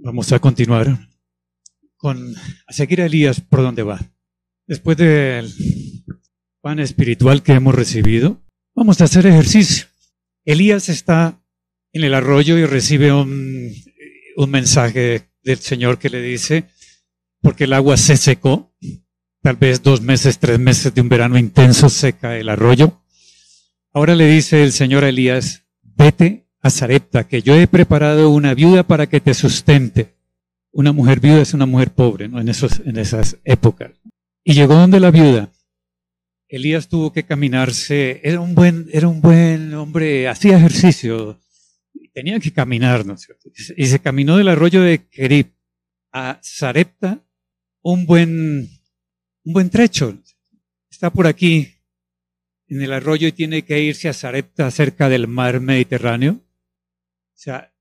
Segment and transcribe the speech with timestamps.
[0.00, 1.08] Vamos a continuar
[1.96, 2.36] con
[2.68, 4.00] a seguir a Elías por donde va.
[4.64, 5.52] Después del
[6.60, 8.40] pan espiritual que hemos recibido,
[8.76, 9.86] vamos a hacer ejercicio.
[10.44, 11.42] Elías está
[11.92, 13.74] en el arroyo y recibe un,
[14.46, 16.68] mensaje del Señor que le dice,
[17.40, 18.72] porque el agua se secó,
[19.42, 23.02] tal vez dos meses, tres meses de un verano intenso seca el arroyo.
[23.92, 28.54] Ahora le dice el Señor a Elías, vete a Zarepta, que yo he preparado una
[28.54, 30.14] viuda para que te sustente.
[30.70, 32.40] Una mujer viuda es una mujer pobre, ¿no?
[32.40, 33.92] En, esos, en esas épocas.
[34.44, 35.50] Y llegó donde la viuda.
[36.48, 41.38] Elías tuvo que caminarse, era un buen, era un buen hombre, hacía ejercicio,
[42.14, 43.16] tenía que caminar, ¿no
[43.76, 45.52] Y se caminó del arroyo de Kerib
[46.12, 47.22] a Zarepta,
[47.82, 48.70] un buen,
[49.44, 50.18] un buen trecho.
[50.90, 51.68] Está por aquí,
[52.66, 56.40] en el arroyo, y tiene que irse a Zarepta, cerca del mar Mediterráneo.
[57.38, 57.72] O sea,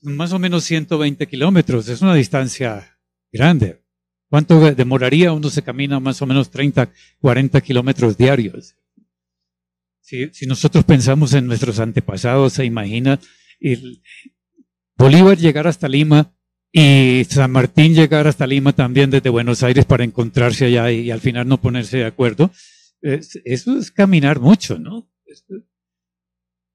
[0.00, 2.98] más o menos 120 kilómetros, es una distancia
[3.30, 3.84] grande.
[4.30, 5.30] ¿Cuánto demoraría?
[5.34, 6.90] Uno se camina más o menos 30,
[7.20, 8.76] 40 kilómetros diarios.
[10.00, 13.20] Si, nosotros pensamos en nuestros antepasados, se imagina
[14.96, 16.34] Bolívar llegar hasta Lima
[16.72, 21.20] y San Martín llegar hasta Lima también desde Buenos Aires para encontrarse allá y, al
[21.20, 22.50] final no ponerse de acuerdo.
[23.02, 25.10] eso es caminar mucho, ¿no?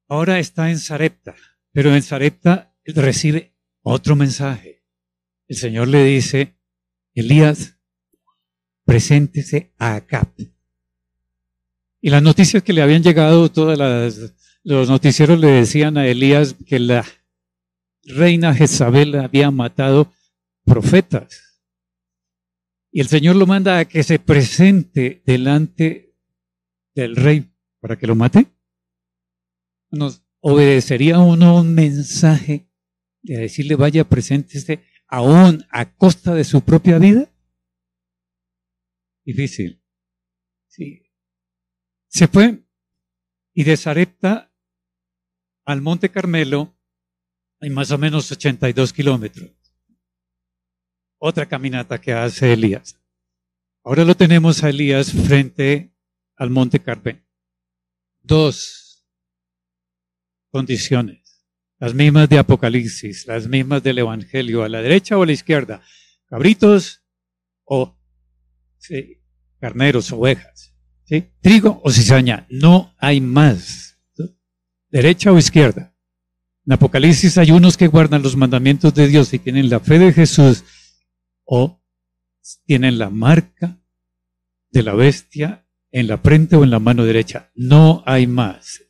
[0.07, 1.33] Ahora está en Sarepta.
[1.73, 4.85] Pero en Sarepta recibe otro mensaje.
[5.47, 6.55] El Señor le dice,
[7.13, 7.77] Elías,
[8.85, 10.39] preséntese a Acap.
[11.99, 16.55] Y las noticias que le habían llegado, todas las, los noticieros le decían a Elías
[16.65, 17.05] que la
[18.03, 20.11] reina Jezabel había matado
[20.65, 21.61] profetas.
[22.91, 26.15] Y el Señor lo manda a que se presente delante
[26.93, 28.47] del rey para que lo mate.
[30.45, 32.69] ¿Obedecería uno un mensaje
[33.21, 37.33] de decirle vaya preséntese aún a costa de su propia vida?
[39.23, 39.81] Difícil.
[40.67, 41.09] Sí.
[42.09, 42.61] Se fue
[43.53, 44.53] y de Sarepta
[45.63, 46.77] al Monte Carmelo
[47.61, 49.49] hay más o menos 82 kilómetros.
[51.19, 53.01] Otra caminata que hace Elías.
[53.85, 55.95] Ahora lo tenemos a Elías frente
[56.35, 57.23] al Monte Carmelo.
[58.19, 58.82] Dos
[60.53, 61.43] condiciones,
[61.79, 65.81] las mismas de Apocalipsis, las mismas del Evangelio, a la derecha o a la izquierda,
[66.27, 67.01] cabritos
[67.63, 67.97] o
[69.59, 70.75] carneros, ovejas,
[71.41, 73.97] trigo o cizaña, no hay más,
[74.89, 75.97] derecha o izquierda.
[76.67, 80.13] En Apocalipsis hay unos que guardan los mandamientos de Dios y tienen la fe de
[80.13, 80.63] Jesús
[81.45, 81.81] o
[82.67, 83.81] tienen la marca
[84.69, 87.51] de la bestia en la frente o en la mano derecha.
[87.55, 88.83] No hay más.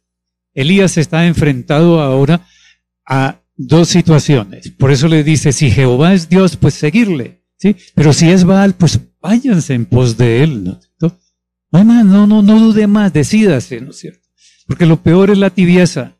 [0.53, 2.45] Elías está enfrentado ahora
[3.05, 4.69] a dos situaciones.
[4.71, 7.43] Por eso le dice, si Jehová es Dios, pues seguirle.
[7.57, 7.75] ¿sí?
[7.95, 10.63] Pero si es Baal, pues váyanse en pos de él.
[10.63, 10.79] ¿no?
[11.71, 14.27] No, no, no, no dude más, decídase, ¿no es cierto?
[14.67, 16.17] Porque lo peor es la tibieza.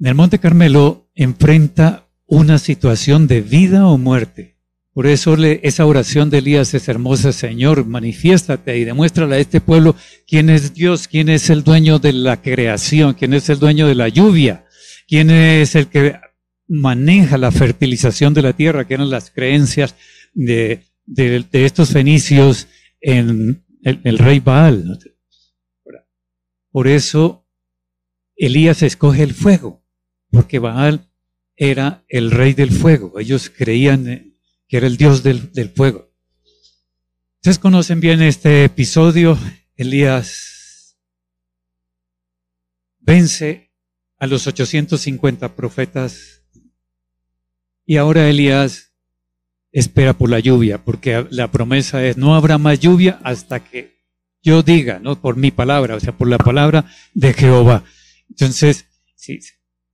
[0.00, 4.57] En el Monte Carmelo enfrenta una situación de vida o muerte.
[4.92, 9.94] Por eso esa oración de Elías es hermosa, Señor, manifiéstate y demuéstrale a este pueblo
[10.26, 13.94] quién es Dios, quién es el dueño de la creación, quién es el dueño de
[13.94, 14.64] la lluvia,
[15.06, 16.16] quién es el que
[16.66, 19.94] maneja la fertilización de la tierra, que eran las creencias
[20.34, 20.84] de,
[21.52, 22.66] estos fenicios
[23.00, 24.98] en el, el rey Baal.
[26.70, 27.46] Por eso
[28.36, 29.84] Elías escoge el fuego,
[30.30, 31.08] porque Baal
[31.56, 33.18] era el rey del fuego.
[33.18, 34.27] Ellos creían
[34.68, 36.12] que era el Dios del, fuego.
[37.36, 39.38] Ustedes conocen bien este episodio.
[39.76, 40.98] Elías
[42.98, 43.72] vence
[44.18, 46.42] a los 850 profetas
[47.86, 48.92] y ahora Elías
[49.72, 53.98] espera por la lluvia, porque la promesa es no habrá más lluvia hasta que
[54.42, 57.84] yo diga, no por mi palabra, o sea, por la palabra de Jehová.
[58.28, 59.40] Entonces, sí,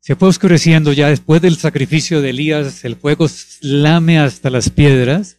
[0.04, 3.26] se fue oscureciendo ya después del sacrificio de Elías, el fuego
[3.62, 5.38] lame hasta las piedras,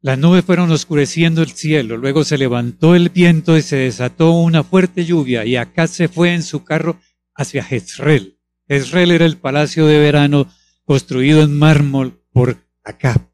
[0.00, 4.64] las nubes fueron oscureciendo el cielo, luego se levantó el viento y se desató una
[4.64, 6.98] fuerte lluvia y acá se fue en su carro
[7.34, 8.38] hacia Jezreel.
[8.66, 10.50] Jezreel era el palacio de verano
[10.86, 13.28] construido en mármol por acá,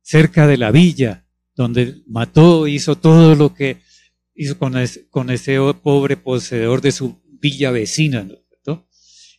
[0.00, 3.82] cerca de la villa, donde mató, hizo todo lo que
[4.34, 4.72] hizo con
[5.10, 8.22] con ese pobre poseedor de su villa vecina.
[8.24, 8.40] ¿no?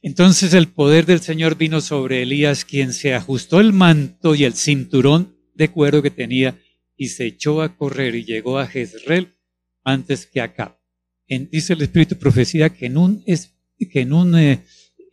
[0.02, 4.54] Entonces el poder del Señor vino sobre Elías, quien se ajustó el manto y el
[4.54, 6.60] cinturón de cuero que tenía
[6.98, 9.36] y se echó a correr y llegó a Jezreel
[9.84, 10.80] antes que acá.
[11.28, 14.64] En, dice el Espíritu profecía que en un, que en un, eh,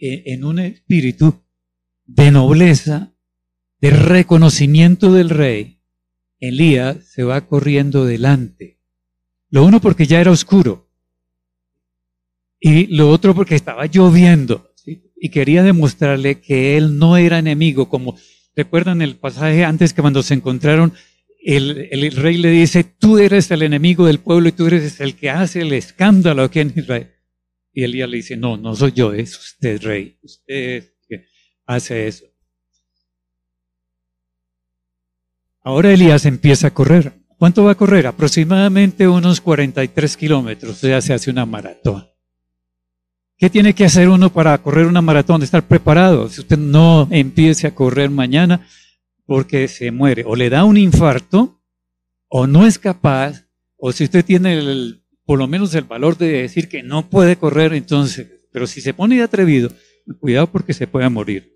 [0.00, 1.42] eh, en un espíritu
[2.06, 3.14] de nobleza,
[3.80, 5.82] de reconocimiento del rey,
[6.40, 8.80] Elías se va corriendo delante.
[9.50, 10.87] Lo uno porque ya era oscuro
[12.60, 14.68] y lo otro porque estaba lloviendo
[15.20, 18.16] y quería demostrarle que él no era enemigo, como
[18.54, 20.92] recuerdan el pasaje antes que cuando se encontraron,
[21.40, 25.14] el, el, rey le dice, tú eres el enemigo del pueblo y tú eres el
[25.14, 27.12] que hace el escándalo aquí en Israel.
[27.72, 31.26] Y Elías le dice, no, no soy yo, es usted rey, usted que
[31.66, 32.26] hace eso.
[35.62, 37.12] Ahora Elías empieza a correr.
[37.36, 38.08] ¿Cuánto va a correr?
[38.08, 42.07] Aproximadamente unos 43 kilómetros, o sea, se hace una maratón.
[43.38, 45.44] ¿Qué tiene que hacer uno para correr una maratón?
[45.44, 46.28] Estar preparado.
[46.28, 48.66] Si usted no empiece a correr mañana,
[49.26, 51.62] porque se muere, o le da un infarto,
[52.28, 53.46] o no es capaz,
[53.76, 57.36] o si usted tiene el, por lo menos el valor de decir que no puede
[57.36, 59.70] correr, entonces, pero si se pone atrevido,
[60.18, 61.54] cuidado porque se puede morir.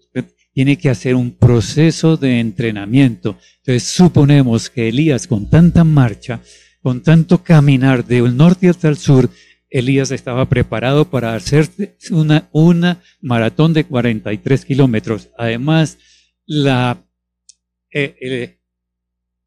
[0.54, 3.38] Tiene que hacer un proceso de entrenamiento.
[3.56, 6.42] Entonces suponemos que Elías con tanta marcha,
[6.80, 9.30] con tanto caminar del norte hasta el sur,
[9.72, 11.68] Elías estaba preparado para hacer
[12.10, 15.30] una, una maratón de 43 kilómetros.
[15.38, 15.98] Además,
[16.44, 17.02] la,
[17.90, 18.58] eh,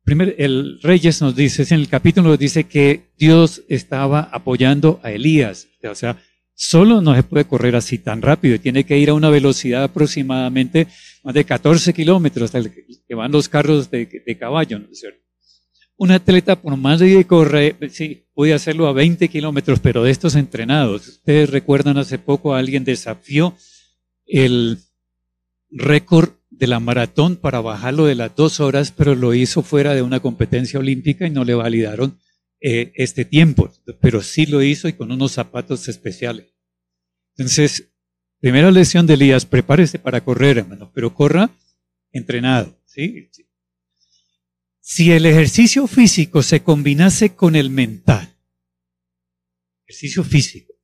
[0.06, 5.68] el, Reyes nos dice, en el capítulo dice que Dios estaba apoyando a Elías.
[5.84, 6.18] O sea,
[6.56, 8.60] solo no se puede correr así tan rápido.
[8.60, 10.88] Tiene que ir a una velocidad aproximadamente
[11.24, 15.06] más de 14 kilómetros, que van los carros de, de caballo, ¿no es?
[15.98, 20.12] Un atleta, por más de que corre, sí, puede hacerlo a 20 kilómetros, pero de
[20.12, 21.08] estos entrenados.
[21.08, 23.56] Ustedes recuerdan hace poco a alguien desafió
[24.26, 24.80] el
[25.70, 30.02] récord de la maratón para bajarlo de las dos horas, pero lo hizo fuera de
[30.02, 32.20] una competencia olímpica y no le validaron
[32.62, 33.72] eh, este tiempo,
[34.02, 36.56] pero sí lo hizo y con unos zapatos especiales.
[37.38, 37.92] Entonces,
[38.40, 41.50] primera lección de Elías, prepárese para correr, hermano, pero corra
[42.12, 43.30] entrenado, ¿sí?
[44.88, 48.38] Si el ejercicio físico se combinase con el mental,
[49.88, 50.76] ejercicio físico,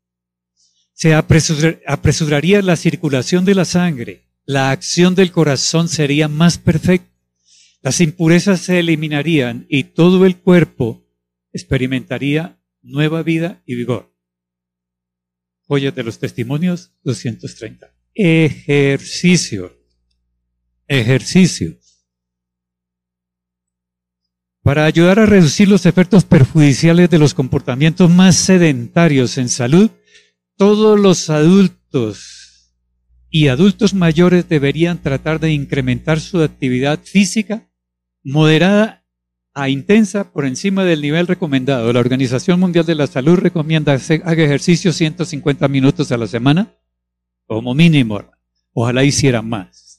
[0.92, 7.16] se apresuraría la circulación de la sangre, la acción del corazón sería más perfecta,
[7.84, 11.08] las impurezas se eliminarían y todo el cuerpo
[11.54, 14.12] experimentaría nueva vida y vigor.
[15.68, 17.94] Joyas de los Testimonios 230.
[18.16, 19.80] Ejercicio.
[20.88, 21.78] Ejercicio.
[24.64, 29.90] Para ayudar a reducir los efectos perjudiciales de los comportamientos más sedentarios en salud,
[30.56, 32.76] todos los adultos
[33.32, 37.70] y adultos mayores deberían tratar de incrementar su actividad física
[38.24, 39.04] moderada
[39.56, 41.92] a intensa por encima del nivel recomendado.
[41.92, 46.76] La Organización Mundial de la Salud recomienda hacer, ejercicio 150 minutos a la semana
[47.48, 48.24] como mínimo.
[48.74, 49.91] Ojalá hiciera más.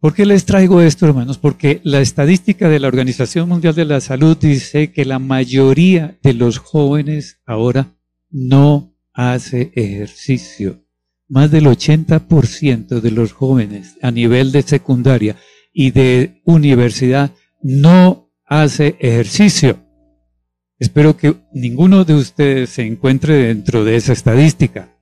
[0.00, 1.36] ¿Por qué les traigo esto, hermanos?
[1.36, 6.32] Porque la estadística de la Organización Mundial de la Salud dice que la mayoría de
[6.32, 7.94] los jóvenes ahora
[8.30, 10.86] no hace ejercicio.
[11.28, 15.36] Más del 80% de los jóvenes a nivel de secundaria
[15.70, 17.32] y de universidad
[17.62, 19.84] no hace ejercicio.
[20.78, 24.96] Espero que ninguno de ustedes se encuentre dentro de esa estadística.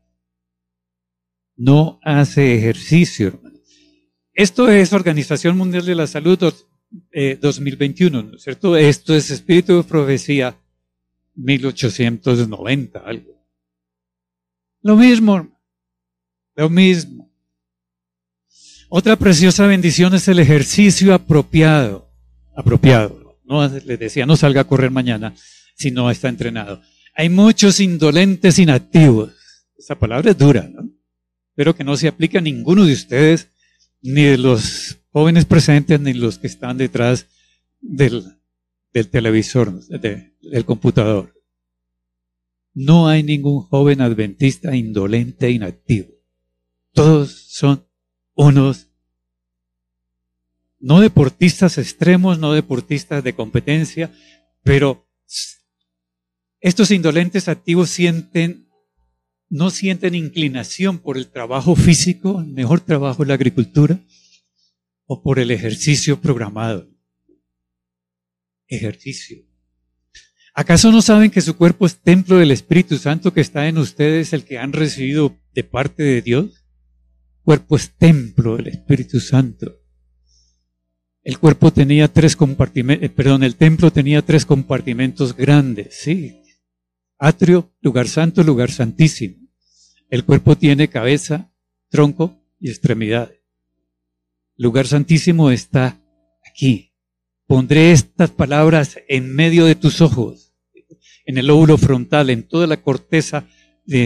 [1.56, 3.47] No hace ejercicio, hermanos.
[4.38, 8.76] Esto es Organización Mundial de la Salud 2021, eh, ¿no es cierto?
[8.76, 10.56] Esto es Espíritu de Profecía
[11.34, 13.44] 1890, algo.
[14.82, 15.60] Lo mismo,
[16.54, 17.28] lo mismo.
[18.88, 22.08] Otra preciosa bendición es el ejercicio apropiado,
[22.54, 23.40] apropiado.
[23.44, 25.34] No les decía, no salga a correr mañana
[25.74, 26.80] si no está entrenado.
[27.16, 29.32] Hay muchos indolentes inactivos.
[29.76, 30.88] Esa palabra es dura, ¿no?
[31.48, 33.48] Espero que no se aplique a ninguno de ustedes
[34.00, 37.26] ni de los jóvenes presentes, ni los que están detrás
[37.80, 38.24] del,
[39.10, 41.34] televisor, del computador.
[42.74, 46.08] No hay ningún joven adventista indolente inactivo.
[46.92, 47.86] Todos son
[48.34, 48.88] unos,
[50.78, 54.12] no deportistas extremos, no deportistas de competencia,
[54.62, 55.08] pero
[56.60, 58.67] estos indolentes activos sienten
[59.50, 64.00] no sienten inclinación por el trabajo físico, el mejor trabajo en la agricultura,
[65.06, 66.88] o por el ejercicio programado.
[68.66, 69.38] Ejercicio.
[70.54, 74.32] ¿Acaso no saben que su cuerpo es templo del Espíritu Santo que está en ustedes,
[74.32, 76.64] el que han recibido de parte de Dios?
[77.48, 79.80] cuerpo es templo del Espíritu Santo.
[81.22, 86.37] El cuerpo tenía tres compartimentos, eh, perdón, el templo tenía tres compartimentos grandes, sí,
[87.18, 89.36] atrio, lugar santo, lugar santísimo.
[90.08, 91.52] El cuerpo tiene cabeza,
[91.88, 93.38] tronco y extremidades.
[94.56, 96.00] lugar santísimo está
[96.50, 96.94] aquí.
[97.46, 100.54] Pondré estas palabras en medio de tus ojos,
[101.24, 103.46] en el lóbulo frontal, en toda la corteza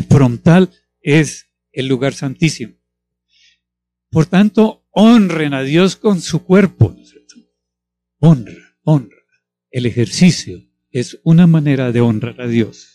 [0.09, 2.75] frontal es el lugar santísimo.
[4.11, 6.95] Por tanto, honren a Dios con su cuerpo.
[8.19, 9.17] Honra, honra.
[9.71, 12.92] El ejercicio es una manera de honrar a Dios.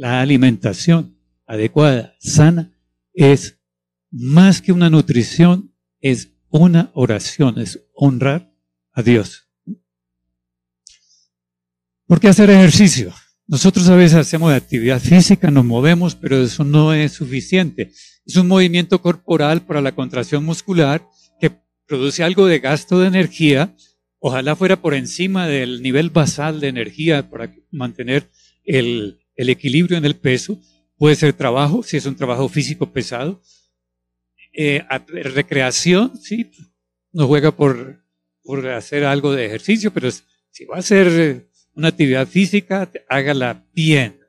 [0.00, 2.72] La alimentación adecuada, sana,
[3.12, 3.58] es
[4.10, 8.50] más que una nutrición, es una oración, es honrar
[8.92, 9.50] a Dios.
[12.06, 13.12] ¿Por qué hacer ejercicio?
[13.46, 17.92] Nosotros a veces hacemos actividad física, nos movemos, pero eso no es suficiente.
[18.24, 21.06] Es un movimiento corporal para la contracción muscular
[21.42, 21.52] que
[21.86, 23.76] produce algo de gasto de energía.
[24.18, 28.30] Ojalá fuera por encima del nivel basal de energía para mantener
[28.64, 30.60] el, equilibrio en el peso.
[30.96, 33.40] Puede ser trabajo, si es un trabajo físico pesado.
[34.52, 36.50] Eh, recreación, sí,
[37.12, 38.04] no juega por,
[38.42, 40.10] por hacer algo de ejercicio, pero
[40.50, 44.20] si va a ser una actividad física, hágala bien.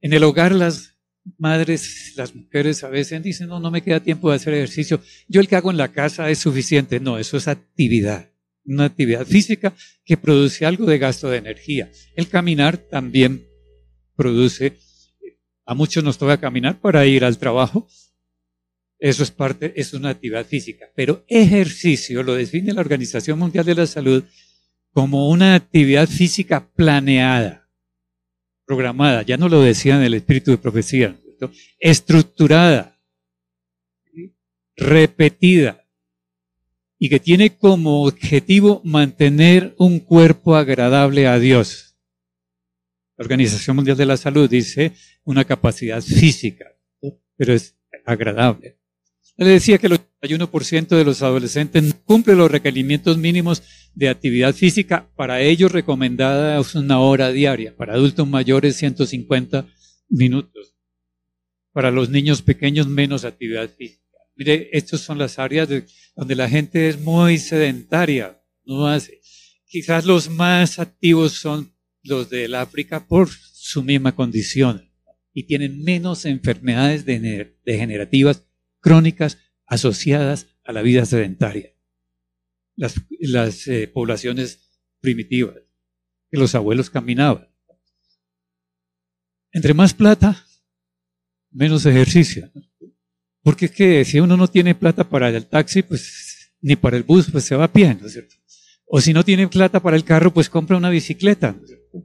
[0.00, 0.94] En el hogar las
[1.36, 5.00] madres, las mujeres a veces dicen, no, no me queda tiempo de hacer ejercicio.
[5.28, 7.00] Yo el que hago en la casa es suficiente.
[7.00, 8.30] No, eso es actividad.
[8.64, 11.90] Una actividad física que produce algo de gasto de energía.
[12.14, 13.47] El caminar también
[14.18, 14.76] produce,
[15.64, 17.86] a muchos nos toca caminar para ir al trabajo.
[18.98, 20.86] Eso es parte, es una actividad física.
[20.96, 24.24] Pero ejercicio lo define la Organización Mundial de la Salud
[24.92, 27.70] como una actividad física planeada,
[28.66, 31.16] programada, ya no lo decía en el espíritu de profecía,
[31.78, 32.98] estructurada,
[34.76, 35.84] repetida,
[36.98, 41.87] y que tiene como objetivo mantener un cuerpo agradable a Dios.
[43.18, 44.92] La Organización Mundial de la Salud dice
[45.24, 46.66] una capacidad física,
[47.36, 48.78] pero es agradable.
[49.36, 53.62] Le decía que el 81% de los adolescentes no cumple los requerimientos mínimos
[53.94, 55.10] de actividad física.
[55.16, 57.76] Para ellos recomendada es una hora diaria.
[57.76, 59.66] Para adultos mayores 150
[60.08, 60.76] minutos.
[61.72, 64.16] Para los niños pequeños menos actividad física.
[64.36, 65.68] Mire, estas son las áreas
[66.16, 68.40] donde la gente es muy sedentaria.
[68.64, 69.20] No hace.
[69.66, 71.72] Quizás los más activos son
[72.08, 74.90] los del África por su misma condición
[75.32, 78.44] y tienen menos enfermedades degenerativas
[78.80, 81.74] crónicas asociadas a la vida sedentaria.
[82.74, 85.56] Las, eh, poblaciones primitivas,
[86.30, 87.48] que los abuelos caminaban.
[89.52, 90.44] Entre más plata,
[91.50, 92.50] menos ejercicio.
[93.42, 97.02] Porque es que si uno no tiene plata para el taxi, pues ni para el
[97.02, 98.37] bus, pues se va a pie, ¿no es cierto?
[98.88, 101.56] O si no tiene plata para el carro, pues compra una bicicleta.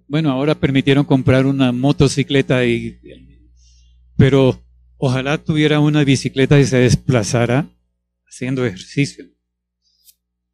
[0.08, 3.00] Bueno, ahora permitieron comprar una motocicleta y,
[4.18, 4.63] pero
[5.06, 7.70] Ojalá tuviera una bicicleta y se desplazara
[8.25, 9.25] haciendo ejercicio.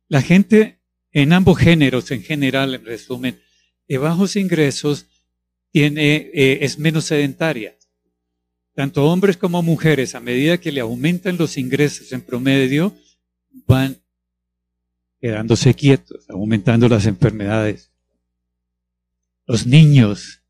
[0.07, 0.79] La gente
[1.11, 3.39] en ambos géneros, en general, en resumen,
[3.87, 5.05] de bajos ingresos,
[5.71, 7.77] tiene, eh, es menos sedentaria.
[8.73, 12.95] Tanto hombres como mujeres, a medida que le aumentan los ingresos en promedio,
[13.67, 14.01] van
[15.19, 17.91] quedándose quietos, aumentando las enfermedades.
[19.45, 20.43] Los niños,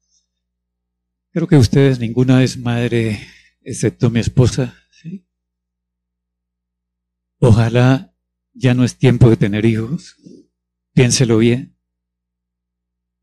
[1.31, 3.19] creo que ustedes, ninguna es madre
[3.61, 4.75] excepto mi esposa.
[7.39, 8.13] Ojalá
[8.53, 10.17] ya no es tiempo de tener hijos.
[10.93, 11.77] Piénselo bien.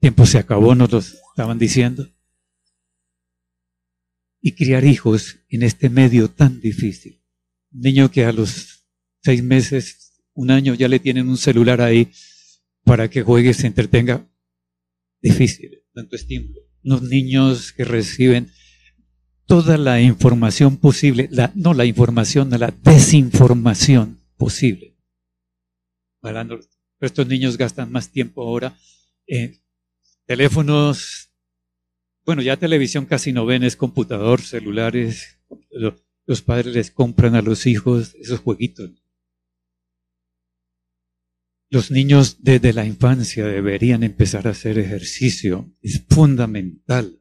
[0.01, 2.11] Tiempo se acabó, nos lo estaban diciendo.
[4.41, 7.23] Y criar hijos en este medio tan difícil.
[7.73, 8.87] Un niño que a los
[9.23, 10.06] seis meses,
[10.37, 12.13] un año, ya le tienen un celular ahí
[12.85, 14.25] para que juegue y se entretenga.
[15.21, 16.61] Difícil, tanto estímulo.
[16.85, 18.53] Unos niños que reciben
[19.47, 24.97] toda la información posible, la, no la información, la desinformación posible.
[27.01, 28.77] estos niños gastan más tiempo ahora
[29.27, 29.61] en
[30.27, 31.31] teléfonos,
[32.25, 35.39] bueno, ya televisión casi no ven, es computador, celulares,
[36.27, 38.91] los padres les compran a los hijos esos jueguitos.
[41.69, 47.21] Los niños desde la infancia deberían empezar a hacer ejercicio, es fundamental.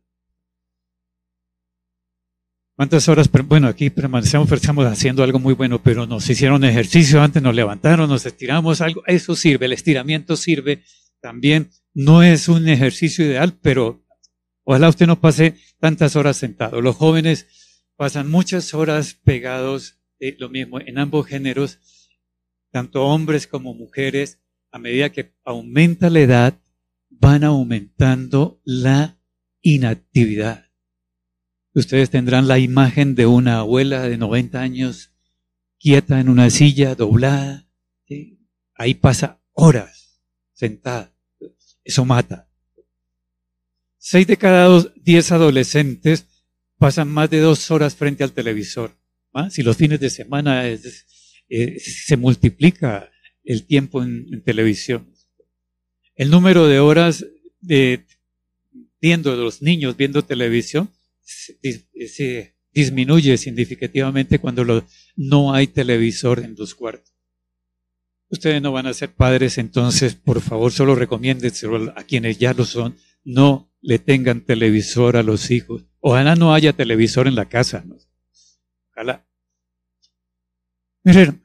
[2.75, 3.29] ¿Cuántas horas?
[3.31, 8.09] Bueno, aquí permanecemos, estamos haciendo algo muy bueno, pero nos hicieron ejercicio antes, nos levantaron,
[8.09, 9.01] nos estiramos, algo.
[9.07, 10.83] Eso sirve, el estiramiento sirve
[11.21, 11.69] también.
[11.93, 14.05] No es un ejercicio ideal, pero
[14.63, 16.81] ojalá usted no pase tantas horas sentado.
[16.81, 17.47] Los jóvenes
[17.95, 21.79] pasan muchas horas pegados, eh, lo mismo, en ambos géneros,
[22.75, 26.59] tanto hombres como mujeres, a medida que aumenta la edad,
[27.09, 29.17] van aumentando la
[29.61, 30.65] inactividad.
[31.73, 35.13] Ustedes tendrán la imagen de una abuela de 90 años
[35.79, 37.65] quieta en una silla, doblada,
[38.73, 40.19] Ahí pasa horas
[40.51, 41.15] sentada.
[41.81, 42.49] Eso mata.
[43.97, 46.25] Seis de cada diez adolescentes
[46.77, 48.91] pasan más de dos horas frente al televisor.
[49.49, 50.67] Si los fines de semana
[51.49, 53.11] eh, se multiplica
[53.43, 55.13] el tiempo en, televisión.
[56.15, 57.25] El número de horas
[57.61, 58.05] de,
[59.01, 60.89] viendo los niños viendo televisión
[61.21, 64.85] se, disminuye significativamente cuando
[65.15, 67.13] no hay televisor en los cuartos.
[68.27, 72.65] Ustedes no van a ser padres, entonces por favor solo recomiéndenselo a quienes ya lo
[72.65, 72.97] son.
[73.23, 75.85] No le tengan televisor a los hijos.
[75.99, 77.85] Ojalá no haya televisor en la casa.
[78.91, 79.25] Ojalá.
[81.05, 81.43] Miren,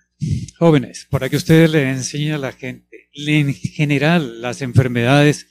[0.59, 5.49] jóvenes, para que ustedes le enseñen a la gente, en general las enfermedades,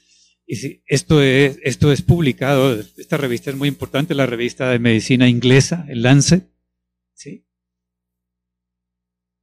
[0.48, 5.30] y esto es, esto es publicado, esta revista es muy importante, la revista de medicina
[5.30, 6.50] inglesa, el Lancet,
[7.14, 7.46] ¿sí?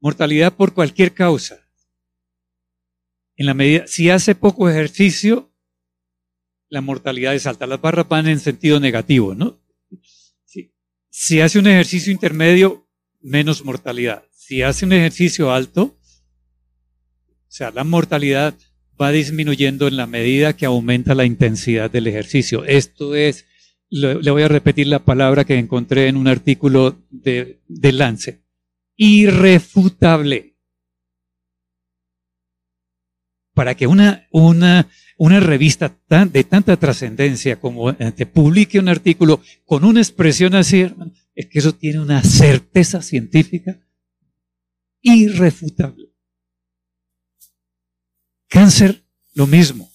[0.00, 1.60] Mortalidad por cualquier causa.
[3.36, 5.54] En la medida, si hace poco ejercicio,
[6.68, 7.68] la mortalidad es alta.
[7.68, 9.62] Las barras van en sentido negativo, ¿no?
[11.08, 14.28] Si hace un ejercicio intermedio, menos mortalidad.
[14.46, 18.54] Si hace un ejercicio alto, o sea, la mortalidad
[19.00, 22.64] va disminuyendo en la medida que aumenta la intensidad del ejercicio.
[22.64, 23.44] Esto es,
[23.90, 28.44] le voy a repetir la palabra que encontré en un artículo de, de Lance,
[28.94, 30.54] irrefutable.
[33.52, 34.88] Para que una, una,
[35.18, 40.86] una revista de tanta trascendencia como eh, te publique un artículo con una expresión así,
[41.34, 43.80] es que eso tiene una certeza científica
[45.14, 46.12] irrefutable.
[48.48, 49.90] Cáncer, lo mismo.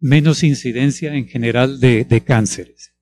[0.00, 2.92] menos incidencia en general de, cánceres.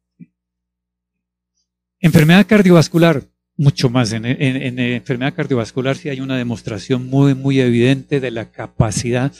[1.98, 3.24] Enfermedad cardiovascular,
[3.56, 4.12] mucho más.
[4.12, 9.32] En, en, enfermedad cardiovascular sí hay una demostración muy, muy evidente de la capacidad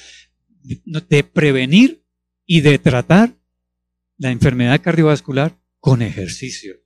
[0.63, 2.05] de prevenir
[2.47, 3.35] y de tratar
[4.17, 6.77] la enfermedad cardiovascular con ejercicio.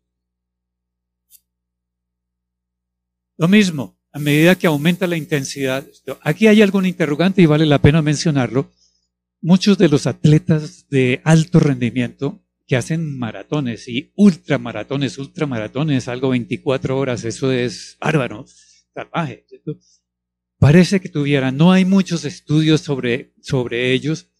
[3.39, 5.87] Lo mismo, a medida que aumenta la intensidad,
[6.23, 8.73] aquí hay algún interrogante y vale la pena mencionarlo.
[9.43, 16.99] Muchos de los atletas de alto rendimiento que hacen maratones y ultramaratones, ultramaratones, algo 24
[16.99, 18.47] horas, eso es bárbaro,
[18.95, 19.47] salvaje.
[20.59, 24.31] Parece que tuvieran, no hay muchos estudios sobre, sobre ellos.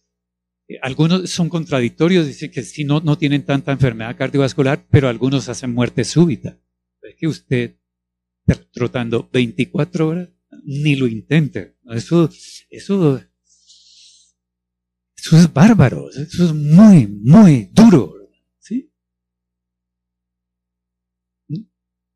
[0.67, 5.47] Eh, algunos son contradictorios, dicen que sí, no, no tienen tanta enfermedad cardiovascular, pero algunos
[5.49, 6.59] hacen muerte súbita.
[7.03, 7.76] Es que usted
[8.55, 10.29] trotando 24 horas,
[10.63, 11.77] ni lo intente.
[11.89, 12.29] Eso,
[12.69, 13.21] eso,
[15.17, 18.13] eso es bárbaro, eso es muy, muy duro.
[18.59, 18.91] ¿sí?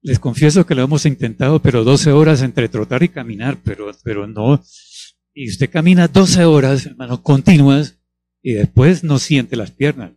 [0.02, 4.28] Les confieso que lo hemos intentado, pero 12 horas entre trotar y caminar, pero, pero
[4.28, 4.64] no.
[5.34, 8.00] Y usted camina 12 horas, hermano, continuas,
[8.42, 10.14] y después no siente las piernas.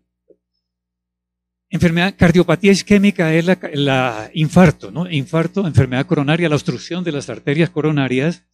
[1.74, 5.10] Enfermedad, cardiopatía isquémica es la, infarto, ¿no?
[5.10, 8.44] Infarto, enfermedad coronaria, la obstrucción de las arterias coronarias.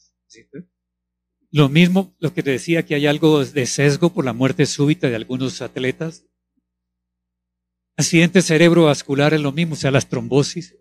[1.51, 5.11] Lo mismo, lo que te decía, que hay algo de sesgo por la muerte súbita
[5.11, 6.25] de algunos atletas.
[7.99, 10.79] Accidente cerebrovascular es lo mismo, o sea, las trombosis.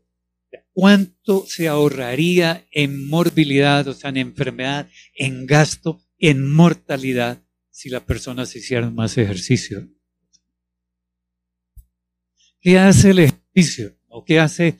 [0.72, 8.04] ¿Cuánto se ahorraría en morbilidad, o sea, en enfermedad, en gasto, en mortalidad, si las
[8.04, 9.90] personas hicieran más ejercicio?
[12.62, 13.98] ¿Qué hace el ejercicio?
[14.08, 14.78] ¿O qué hace?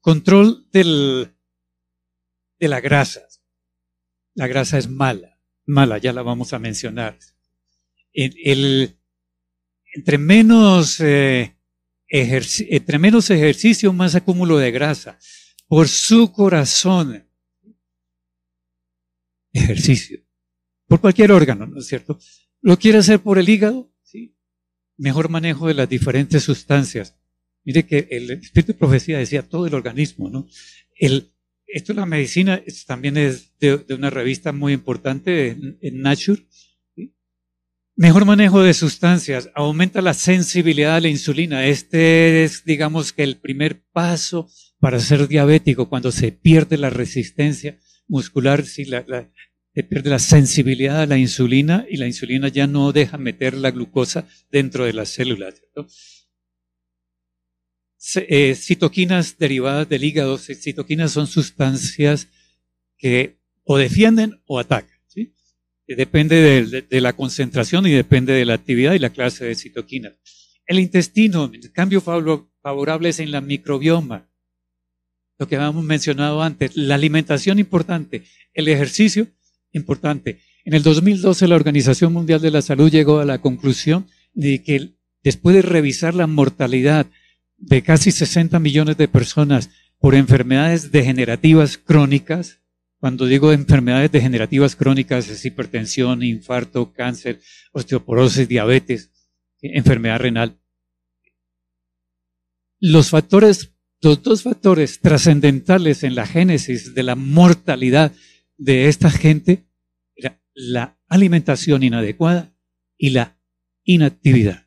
[0.00, 1.34] Control del,
[2.58, 3.26] de la grasa.
[4.34, 7.18] La grasa es mala, mala, ya la vamos a mencionar.
[8.12, 8.96] El,
[9.94, 11.56] entre, menos, eh,
[12.08, 15.18] entre menos ejercicio, más acúmulo de grasa.
[15.66, 17.28] Por su corazón,
[19.52, 20.20] ejercicio.
[20.86, 22.18] Por cualquier órgano, ¿no es cierto?
[22.60, 23.92] ¿Lo quiere hacer por el hígado?
[24.98, 27.16] Mejor manejo de las diferentes sustancias.
[27.64, 30.46] Mire que el espíritu de profecía decía todo el organismo, ¿no?
[30.96, 31.32] El,
[31.66, 36.46] esto la medicina también es de, una revista muy importante en, Nature.
[37.94, 41.66] Mejor manejo de sustancias, aumenta la sensibilidad a la insulina.
[41.66, 47.78] Este es, digamos, que el primer paso para ser diabético, cuando se pierde la resistencia
[48.06, 49.30] muscular, la,
[49.78, 53.70] se pierde la sensibilidad a la insulina y la insulina ya no deja meter la
[53.70, 55.54] glucosa dentro de las células.
[58.16, 62.26] Eh, citoquinas derivadas del hígado, citoquinas son sustancias
[62.96, 64.98] que o defienden o atacan.
[65.86, 70.14] Depende de, la concentración y depende de la actividad y la clase de citoquinas.
[70.66, 74.28] El intestino, el cambio favorable es en la microbioma.
[75.38, 79.28] lo que habíamos mencionado antes, la alimentación importante, el ejercicio
[79.72, 80.40] importante.
[80.64, 84.94] En el 2012 la Organización Mundial de la Salud llegó a la conclusión de que
[85.22, 87.06] después de revisar la mortalidad
[87.56, 92.60] de casi 60 millones de personas por enfermedades degenerativas crónicas,
[92.98, 97.40] cuando digo enfermedades degenerativas crónicas es hipertensión, infarto, cáncer,
[97.72, 99.10] osteoporosis, diabetes,
[99.60, 100.60] enfermedad renal.
[102.80, 108.12] Los factores, los dos factores trascendentales en la génesis de la mortalidad
[108.58, 109.66] de esta gente
[110.14, 112.52] era la alimentación inadecuada
[112.98, 113.40] y la
[113.84, 114.66] inactividad.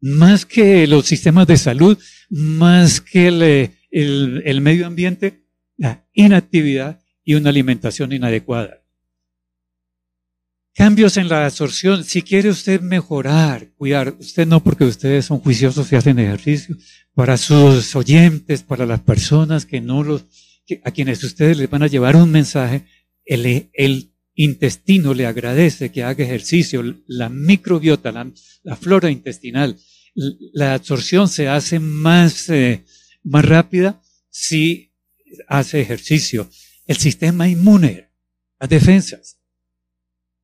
[0.00, 5.46] Más que los sistemas de salud, más que el, el medio ambiente,
[5.76, 8.82] la inactividad y una alimentación inadecuada.
[10.74, 12.04] Cambios en la absorción.
[12.04, 16.76] Si quiere usted mejorar, cuidar, usted no porque ustedes son juiciosos y hacen ejercicio,
[17.14, 20.26] para sus oyentes, para las personas que no los,
[20.84, 22.84] a quienes ustedes les van a llevar un mensaje,
[23.24, 29.78] el, intestino le agradece que haga ejercicio, la microbiota, la, flora intestinal,
[30.52, 32.84] la absorción se hace más, eh,
[33.22, 34.92] más rápida si
[35.48, 36.50] hace ejercicio.
[36.86, 38.10] El sistema inmune,
[38.60, 39.38] las defensas.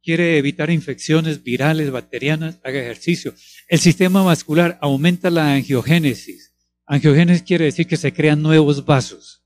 [0.02, 3.34] Quiere evitar infecciones virales, bacterianas, haga ejercicio.
[3.68, 6.54] El sistema vascular aumenta la angiogénesis.
[6.86, 9.42] Angiogénesis quiere decir que se crean nuevos vasos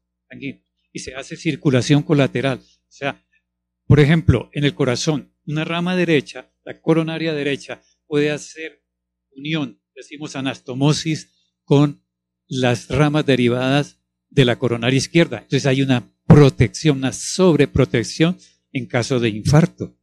[0.97, 2.59] y se hace circulación colateral.
[2.59, 3.23] O sea,
[3.87, 8.83] por ejemplo, en el corazón, una rama derecha, la coronaria derecha, puede hacer
[9.37, 12.03] unión, decimos anastomosis, con
[12.47, 15.41] las ramas derivadas de la coronaria izquierda.
[15.41, 18.39] Entonces hay una protección, una sobreprotección
[18.73, 19.95] en caso de infarto.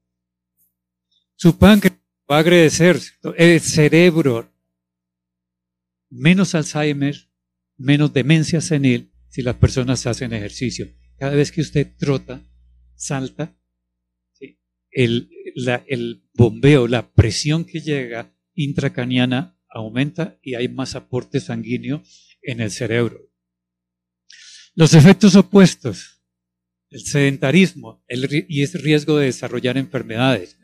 [1.33, 1.97] Su páncreas
[2.29, 2.99] va a agradecer,
[3.35, 4.47] el cerebro,
[6.11, 7.15] menos Alzheimer,
[7.77, 10.93] menos demencia senil si las personas hacen ejercicio.
[11.17, 12.39] Cada vez que usted trota,
[12.93, 13.57] salta,
[14.91, 15.27] el,
[15.87, 22.03] el bombeo, la presión que llega intracaniana aumenta y hay más aporte sanguíneo
[22.43, 23.27] en el cerebro.
[24.75, 26.21] Los efectos opuestos,
[26.91, 30.59] el sedentarismo y es riesgo de desarrollar enfermedades.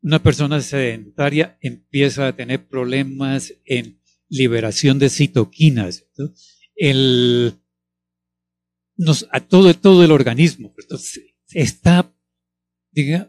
[0.00, 6.04] Una persona sedentaria empieza a tener problemas en liberación de citoquinas.
[6.74, 7.61] El,
[9.02, 10.74] nos, a todo, todo el organismo.
[11.50, 12.14] está,
[12.90, 13.28] diga,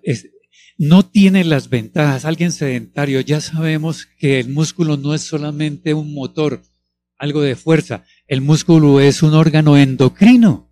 [0.78, 2.26] no tiene las ventajas.
[2.26, 6.62] Alguien sedentario, ya sabemos que el músculo no es solamente un motor,
[7.18, 8.06] algo de fuerza.
[8.28, 10.72] El músculo es un órgano endocrino.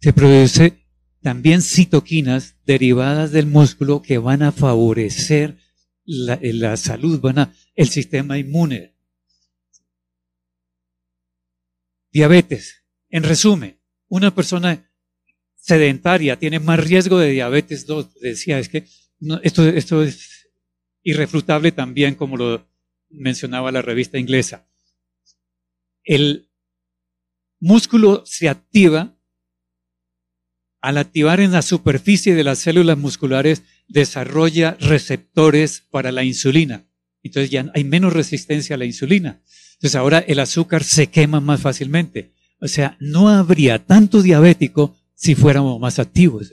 [0.00, 0.84] Se produce
[1.22, 5.58] también citoquinas derivadas del músculo que van a favorecer
[6.04, 8.94] la, la salud, van a, el sistema inmune.
[12.12, 12.84] Diabetes.
[13.08, 13.75] En resumen,
[14.08, 14.90] una persona
[15.56, 18.20] sedentaria tiene más riesgo de diabetes 2.
[18.20, 18.86] Decía, es que
[19.42, 20.48] esto, esto es
[21.02, 22.66] irrefutable también, como lo
[23.10, 24.66] mencionaba la revista inglesa
[26.06, 26.48] el
[27.58, 29.18] músculo se activa
[30.80, 36.86] al activar en la superficie de las células musculares, desarrolla receptores para la insulina.
[37.24, 39.42] Entonces ya hay menos resistencia a la insulina.
[39.74, 42.34] Entonces ahora el azúcar se quema más fácilmente.
[42.60, 46.52] O sea, no habría tanto diabético si fuéramos más activos.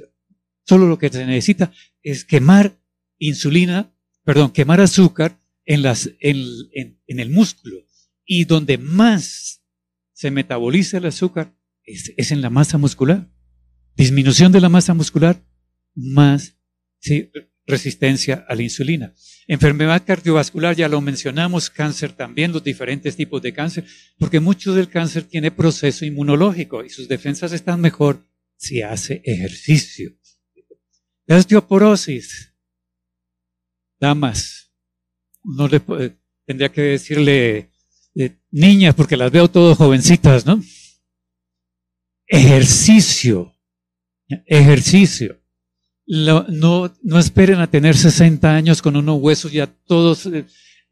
[0.65, 2.77] Solo lo que se necesita es quemar
[3.17, 7.77] insulina, perdón, quemar azúcar en, las, en, en el músculo.
[8.25, 9.61] Y donde más
[10.13, 13.29] se metaboliza el azúcar es, en la masa muscular.
[13.95, 15.45] Disminución de la masa muscular,
[15.93, 16.57] más
[17.65, 19.13] resistencia a la insulina.
[19.47, 23.85] Enfermedad cardiovascular, ya lo mencionamos, cáncer también, los diferentes tipos de cáncer,
[24.17, 30.11] porque mucho del cáncer tiene proceso inmunológico y sus defensas están mejor si hace ejercicio.
[31.25, 32.53] La osteoporosis,
[33.99, 34.73] damas,
[35.43, 35.81] no le
[36.45, 37.71] tendría que decirle
[38.51, 40.61] niñas, porque las veo todas jovencitas, ¿no?
[42.27, 43.53] Ejercicio,
[44.45, 45.42] ejercicio.
[46.05, 50.45] No, no esperen a tener 60 años con unos huesos ya todos eh,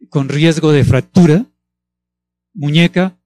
[0.10, 1.46] con riesgo de fractura,
[2.54, 3.20] muñeca,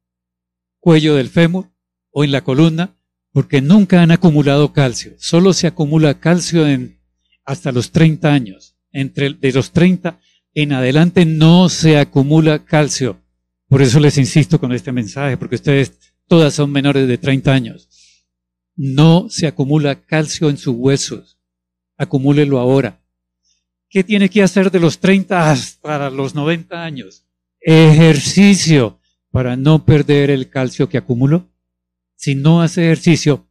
[0.80, 1.72] cuello del fémur
[2.12, 2.96] o en la columna,
[3.32, 5.14] porque nunca han acumulado calcio.
[5.18, 7.02] Solo se acumula calcio en,
[7.44, 8.78] hasta los 30 años.
[8.92, 10.20] Entre de los 30
[10.54, 13.22] en adelante no se acumula calcio.
[13.68, 17.90] Por eso les insisto con este mensaje, porque ustedes todas son menores de 30 años.
[18.76, 21.35] No se acumula calcio en sus huesos.
[21.98, 23.02] Acumúlelo ahora.
[23.90, 27.26] ¿Qué tiene que hacer de los 30 para los 90 años?
[27.60, 29.00] Ejercicio
[29.32, 31.52] para no perder el calcio que acumuló.
[32.16, 33.48] si no hace ejercicio,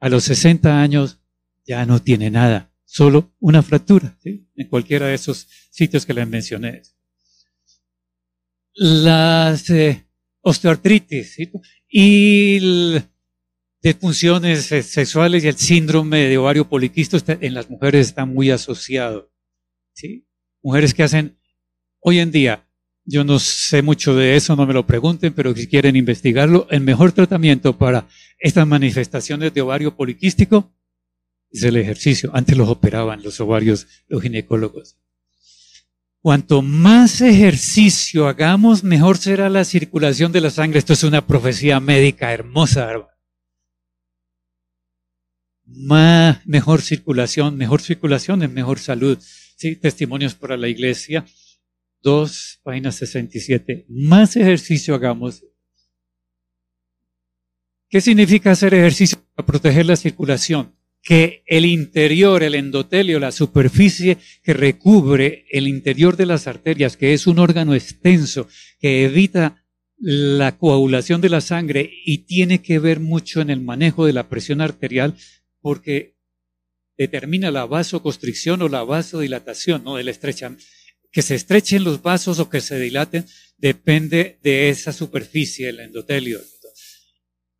[0.00, 1.20] a los 60 años
[1.66, 6.82] ya no tiene nada, solo una fractura, en cualquiera de esos sitios que les mencioné.
[8.72, 10.06] Las eh,
[10.40, 11.36] osteoartritis
[11.88, 12.98] y
[13.82, 19.30] de funciones sexuales y el síndrome de ovario poliquisto en las mujeres está muy asociado.
[20.62, 21.38] Mujeres que hacen,
[22.00, 22.66] hoy en día,
[23.04, 26.82] yo no sé mucho de eso, no me lo pregunten, pero si quieren investigarlo, el
[26.82, 28.06] mejor tratamiento para
[28.38, 30.72] estas manifestaciones de ovario poliquístico
[31.50, 32.30] es el ejercicio.
[32.34, 34.98] Antes los operaban los ovarios, los ginecólogos.
[36.22, 40.78] Cuanto más ejercicio hagamos, mejor será la circulación de la sangre.
[40.78, 43.09] Esto es una profecía médica hermosa,
[45.72, 49.18] Más, mejor circulación, mejor circulación es mejor salud.
[49.56, 51.24] Sí, testimonios para la iglesia.
[52.02, 53.86] Dos, página 67.
[53.88, 55.44] Más ejercicio hagamos.
[57.88, 60.74] ¿Qué significa hacer ejercicio para proteger la circulación?
[61.02, 67.14] que el interior, el endotelio, la superficie que recubre el interior de las arterias, que
[67.14, 69.64] es un órgano extenso que evita
[69.96, 74.28] la coagulación de la sangre y tiene que ver mucho en el manejo de la
[74.28, 75.14] presión arterial
[75.60, 76.16] porque
[76.96, 79.98] determina la vasoconstricción o la vasodilatación, ¿no?
[79.98, 80.64] El estrechamiento.
[81.12, 86.40] Que se estrechen los vasos o que se dilaten depende de esa superficie, el endotelio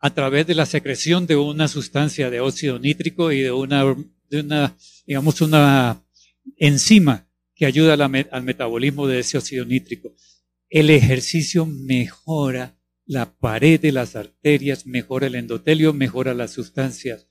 [0.00, 3.84] a través de la secreción de una sustancia de óxido nítrico y de una,
[4.30, 6.02] de una digamos, una
[6.56, 10.14] enzima que ayuda al metabolismo de ese óxido nítrico.
[10.70, 17.26] El ejercicio mejora la pared de las arterias, mejora el endotelio, mejora las sustancias.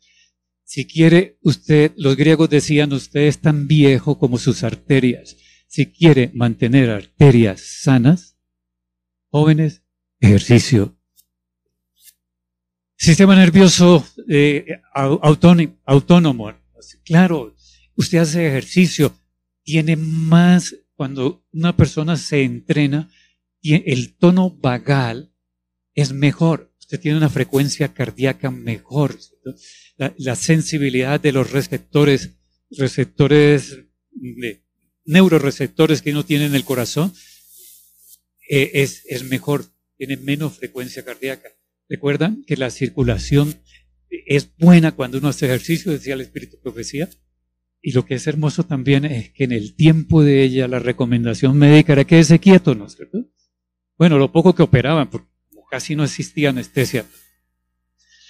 [0.70, 5.36] Si quiere usted, los griegos decían, usted es tan viejo como sus arterias.
[5.66, 8.38] Si quiere mantener arterias sanas,
[9.32, 9.82] jóvenes,
[10.20, 10.96] ejercicio
[12.96, 16.54] Sistema nervioso eh, autónomo,
[17.04, 17.56] Claro,
[17.96, 19.18] usted hace ejercicio,
[19.64, 23.10] tiene más, cuando una persona se entrena,
[23.64, 25.34] el tono vagal
[25.96, 26.72] es mejor.
[26.80, 29.18] Usted tiene una frecuencia cardíaca mejor.
[30.18, 32.38] La, sensibilidad de los receptores,
[32.72, 33.80] receptores,
[35.04, 37.14] neuroreceptores que uno tiene en el corazón,
[38.50, 39.66] eh, es, es mejor,
[39.98, 41.50] tiene menos frecuencia cardíaca.
[41.90, 43.56] Recuerdan que la circulación
[44.10, 47.10] es buena cuando uno hace ejercicio, decía el Espíritu Profecía.
[47.82, 51.58] Y lo que es hermoso también es que en el tiempo de ella la recomendación
[51.58, 53.26] médica era que ese quieto, ¿no es cierto?
[53.98, 55.28] Bueno, lo poco que operaban, porque
[55.70, 57.06] casi no existía anestesia.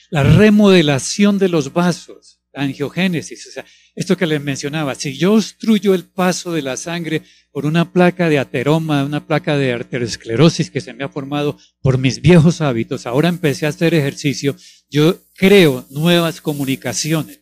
[0.09, 5.93] La remodelación de los vasos angiogénesis, o sea, esto que les mencionaba, si yo obstruyo
[5.93, 10.81] el paso de la sangre por una placa de ateroma, una placa de arteriosclerosis que
[10.81, 14.55] se me ha formado por mis viejos hábitos, ahora empecé a hacer ejercicio,
[14.89, 17.41] yo creo nuevas comunicaciones.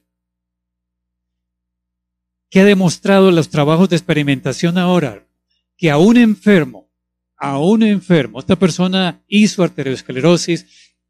[2.50, 5.28] ¿Qué ha demostrado los trabajos de experimentación ahora?
[5.78, 6.90] Que a un enfermo,
[7.36, 10.66] a un enfermo, esta persona hizo arteriosclerosis,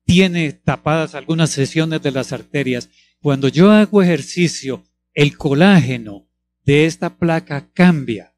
[0.07, 2.89] tiene tapadas algunas sesiones de las arterias,
[3.19, 6.29] cuando yo hago ejercicio, el colágeno
[6.63, 8.33] de esta placa cambia,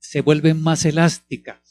[0.00, 1.62] se vuelve más elástica.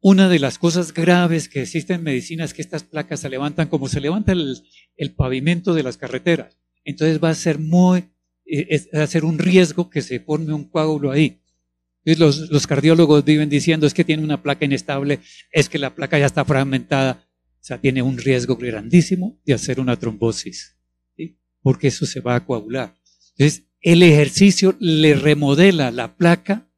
[0.00, 3.68] Una de las cosas graves que existen en medicina es que estas placas se levantan
[3.68, 6.56] como se levanta el, pavimento de las carreteras.
[6.84, 8.10] Entonces va a ser muy,
[8.46, 11.42] eh, va a ser un riesgo que se forme un coágulo ahí.
[12.04, 15.20] Los, los cardiólogos viven diciendo es que tiene una placa inestable,
[15.52, 17.29] es que la placa ya está fragmentada,
[17.60, 20.80] o sea, tiene un riesgo grandísimo de hacer una trombosis
[21.62, 22.94] porque eso se va a coagular.
[23.36, 26.68] Entonces, el ejercicio le remodela la placa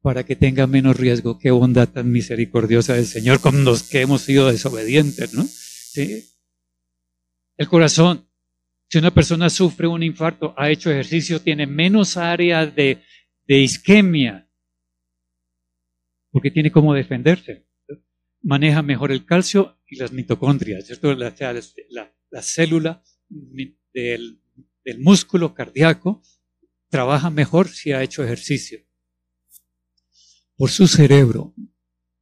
[0.00, 1.38] para que tenga menos riesgo.
[1.38, 5.44] Qué bondad tan misericordiosa del Señor con los que hemos sido desobedientes, ¿no?
[5.44, 6.24] ¿Sí?
[7.56, 8.26] El corazón.
[8.90, 13.02] Si una persona sufre un infarto, ha hecho ejercicio, tiene menos área de,
[13.46, 14.50] isquemia,
[16.30, 17.66] porque tiene cómo defenderse.
[18.40, 21.14] Maneja mejor el calcio y las mitocondrias, ¿cierto?
[21.14, 21.34] La,
[21.90, 24.40] la, la célula del,
[24.98, 26.22] músculo cardíaco
[26.88, 28.80] trabaja mejor si ha hecho ejercicio.
[30.56, 31.54] Por su cerebro.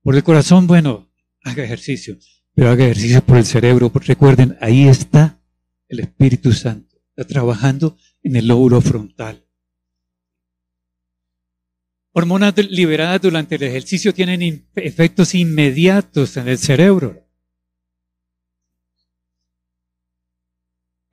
[0.02, 2.18] Por el corazón, bueno, haga ejercicio,
[2.54, 3.90] pero haga ejercicio por el cerebro.
[3.90, 5.40] Porque recuerden, ahí está
[5.88, 6.96] el Espíritu Santo.
[7.10, 9.44] Está trabajando en el lóbulo frontal.
[12.12, 17.25] Hormonas liberadas durante el ejercicio tienen efectos inmediatos en el cerebro.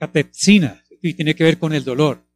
[0.04, 2.28] Catepsina, y tiene que ver con el dolor.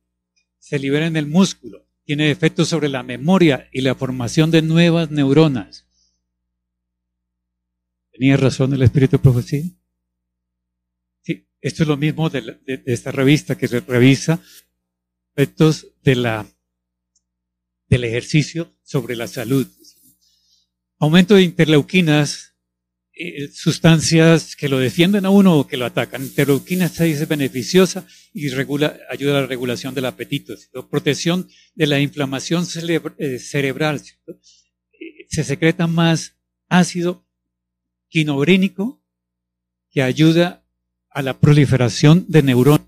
[0.58, 5.12] Se libera en el músculo, tiene efectos sobre la memoria y la formación de nuevas
[5.12, 5.86] neuronas.
[8.12, 9.65] ¿Tenía razón el espíritu profecía?
[11.60, 14.41] Esto es lo mismo de, esta revista que se revisa
[16.15, 16.45] la,
[17.89, 19.67] del ejercicio sobre la salud.
[20.99, 22.47] Aumento de interleuquinas,
[23.19, 26.23] eh, sustancias que lo defienden a uno o que lo atacan.
[26.23, 30.53] Interleuquina 6 es beneficiosa y regula, ayuda a la regulación del apetito.
[30.89, 32.65] Protección de la inflamación
[33.17, 34.01] eh, cerebral.
[34.27, 36.36] Eh, se secreta más
[36.69, 37.25] ácido
[38.10, 39.03] quinobrínico
[39.89, 40.63] que ayuda
[41.10, 42.88] a la proliferación de neuronas.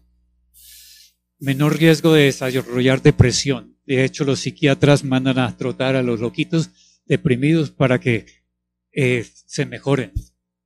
[1.40, 3.78] Menor riesgo de desarrollar depresión.
[3.86, 6.70] De hecho, los psiquiatras mandan a trotar a los loquitos
[7.06, 8.39] deprimidos para que
[8.92, 10.12] eh, se mejoren.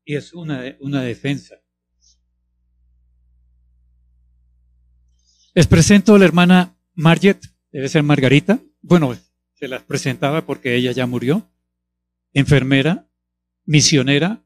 [0.05, 1.55] Y es una, una defensa.
[5.55, 7.37] Les presento a la hermana Marget,
[7.71, 8.59] debe ser Margarita.
[8.81, 9.15] Bueno,
[9.53, 11.49] se las presentaba porque ella ya murió.
[12.33, 13.07] Enfermera,
[13.65, 14.43] misionera,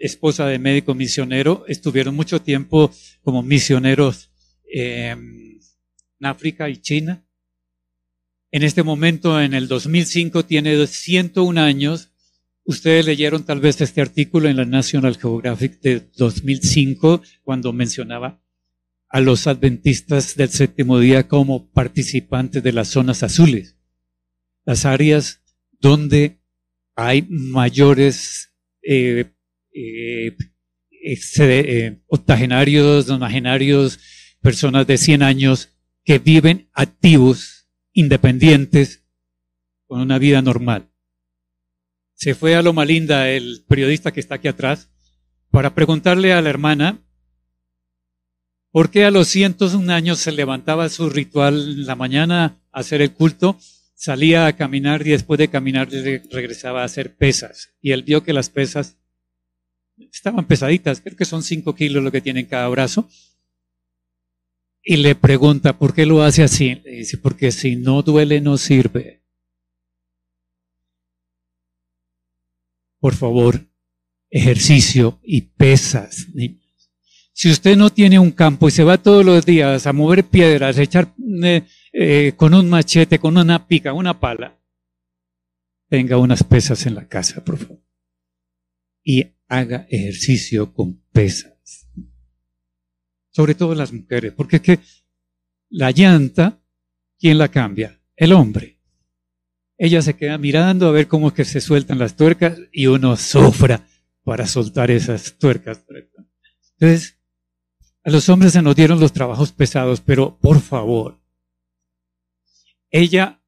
[0.00, 1.64] esposa de médico misionero.
[1.68, 2.90] Estuvieron mucho tiempo
[3.22, 4.30] como misioneros
[4.64, 5.60] en
[6.20, 7.24] África y China.
[8.50, 12.10] En este momento, en el 2005, tiene 101 años
[12.68, 18.42] Ustedes leyeron tal vez este artículo en la National Geographic de 2005 cuando mencionaba
[19.08, 23.78] a los adventistas del séptimo día como participantes de las zonas azules,
[24.66, 25.40] las áreas
[25.80, 26.42] donde
[26.94, 28.52] hay mayores
[28.82, 29.32] eh,
[29.72, 30.36] eh,
[31.38, 33.06] eh, octogenarios,
[34.42, 35.70] personas de 100 años
[36.04, 39.06] que viven activos, independientes,
[39.86, 40.90] con una vida normal
[42.18, 44.90] se fue a Loma Linda el periodista que está aquí atrás
[45.52, 47.00] para preguntarle a la hermana
[48.72, 53.02] por qué a los 101 años se levantaba su ritual en la mañana a hacer
[53.02, 53.56] el culto,
[53.94, 57.70] salía a caminar y después de caminar regresaba a hacer pesas.
[57.80, 58.98] Y él vio que las pesas
[59.96, 63.08] estaban pesaditas, creo que son 5 kilos lo que tiene cada brazo.
[64.82, 66.80] Y le pregunta, ¿por qué lo hace así?
[66.84, 69.17] Le dice, porque si no duele no sirve.
[73.00, 73.68] Por favor,
[74.30, 76.26] ejercicio y pesas.
[77.32, 80.76] Si usted no tiene un campo y se va todos los días a mover piedras,
[80.78, 84.58] a echar eh, eh, con un machete, con una pica, una pala,
[85.88, 87.82] tenga unas pesas en la casa, por favor.
[89.02, 91.88] Y haga ejercicio con pesas.
[93.30, 94.78] Sobre todo las mujeres, porque es que
[95.70, 96.60] la llanta,
[97.18, 98.00] ¿quién la cambia?
[98.16, 98.77] El hombre.
[99.78, 103.86] Ella se queda mirando a ver cómo que se sueltan las tuercas y uno sufra
[104.24, 105.84] para soltar esas tuercas.
[106.72, 107.16] Entonces,
[108.02, 111.22] a los hombres se nos dieron los trabajos pesados, pero por favor,
[112.90, 113.40] ella,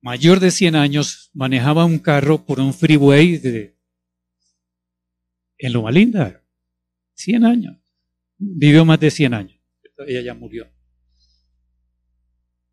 [0.00, 3.76] mayor de 100 años, manejaba un carro por un freeway de,
[5.58, 6.44] en Loma Linda.
[7.14, 7.76] 100 años.
[8.38, 9.60] Vivió más de 100 años.
[10.06, 10.70] Ella ya murió.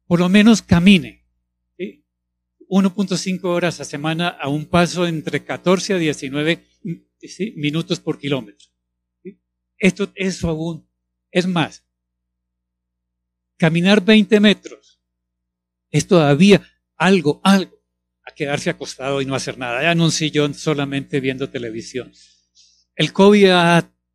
[0.05, 1.26] Por lo menos camine
[2.69, 6.65] 1.5 horas a semana a un paso entre 14 a 19
[7.55, 8.67] minutos por kilómetro.
[9.77, 10.87] Esto, eso aún.
[11.31, 11.83] Es más,
[13.57, 14.99] caminar 20 metros
[15.91, 16.61] es todavía
[16.95, 17.77] algo, algo,
[18.23, 22.11] a quedarse acostado y no hacer nada, en un sillón solamente viendo televisión.
[22.95, 23.51] El COVID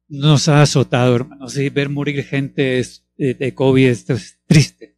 [0.09, 2.85] nos ha azotado, hermanos, ver morir gente
[3.17, 4.92] de COVID es triste.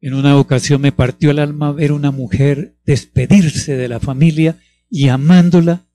[0.00, 4.58] En una ocasión me partió el alma ver una mujer despedirse de la familia
[4.88, 5.86] y amándola,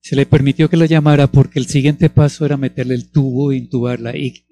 [0.00, 3.56] se le permitió que la llamara porque el siguiente paso era meterle el tubo e
[3.56, 4.16] intubarla.
[4.16, 4.44] Y,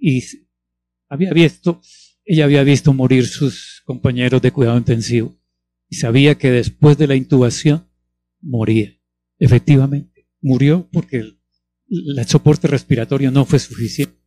[1.09, 1.81] había visto,
[2.25, 5.37] ella había visto morir sus compañeros de cuidado intensivo
[5.89, 7.87] y sabía que después de la intubación
[8.41, 8.99] moría.
[9.39, 11.39] Efectivamente, murió porque el,
[12.27, 14.19] soporte respiratorio no fue suficiente.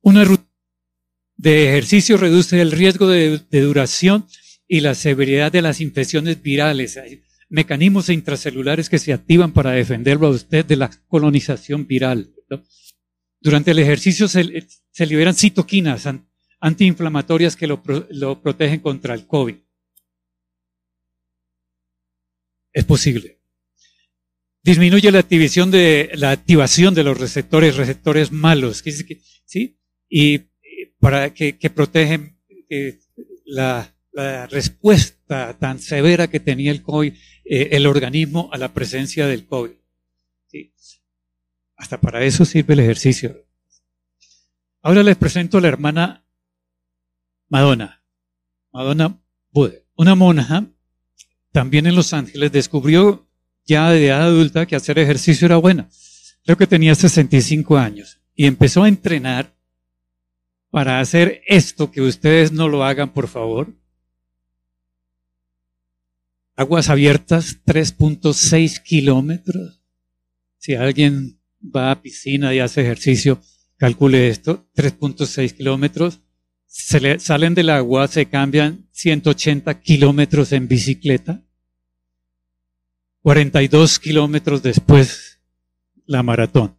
[0.00, 0.24] Una
[1.38, 4.26] de ejercicio reduce el riesgo de, duración
[4.66, 6.96] y la severidad de las infecciones virales.
[6.96, 12.34] Hay mecanismos intracelulares que se activan para defenderlo a usted de la colonización viral.
[13.40, 14.42] Durante el ejercicio se,
[15.06, 16.08] liberan citoquinas
[16.60, 17.82] antiinflamatorias que lo,
[18.42, 19.54] protegen contra el COVID.
[22.72, 23.38] Es posible.
[24.64, 28.82] Disminuye la activación de, la activación de los receptores, receptores malos.
[29.46, 29.78] ¿sí?
[30.10, 30.48] Y
[31.00, 32.38] para que, protegen
[33.44, 33.94] la,
[34.50, 37.12] respuesta tan severa que tenía el COVID,
[37.44, 39.72] eh, el organismo a la presencia del COVID.
[41.76, 43.46] Hasta para eso sirve el ejercicio.
[44.82, 46.24] Ahora les presento a la hermana
[47.48, 48.02] Madonna,
[48.72, 49.20] Madonna
[49.52, 50.66] Bude, una monja,
[51.52, 53.28] también en Los Ángeles, descubrió
[53.64, 55.88] ya de edad adulta que hacer ejercicio era bueno.
[56.44, 59.57] Creo que tenía 65 años y empezó a entrenar
[60.70, 63.74] para hacer esto, que ustedes no lo hagan, por favor.
[66.56, 69.80] Aguas abiertas, 3.6 kilómetros.
[70.58, 73.40] Si alguien va a piscina y hace ejercicio,
[73.76, 76.20] calcule esto, 3.6 kilómetros.
[76.66, 81.44] Se le, salen del agua, se cambian 180 kilómetros en bicicleta.
[83.22, 85.40] 42 kilómetros después,
[86.06, 86.78] la maratón,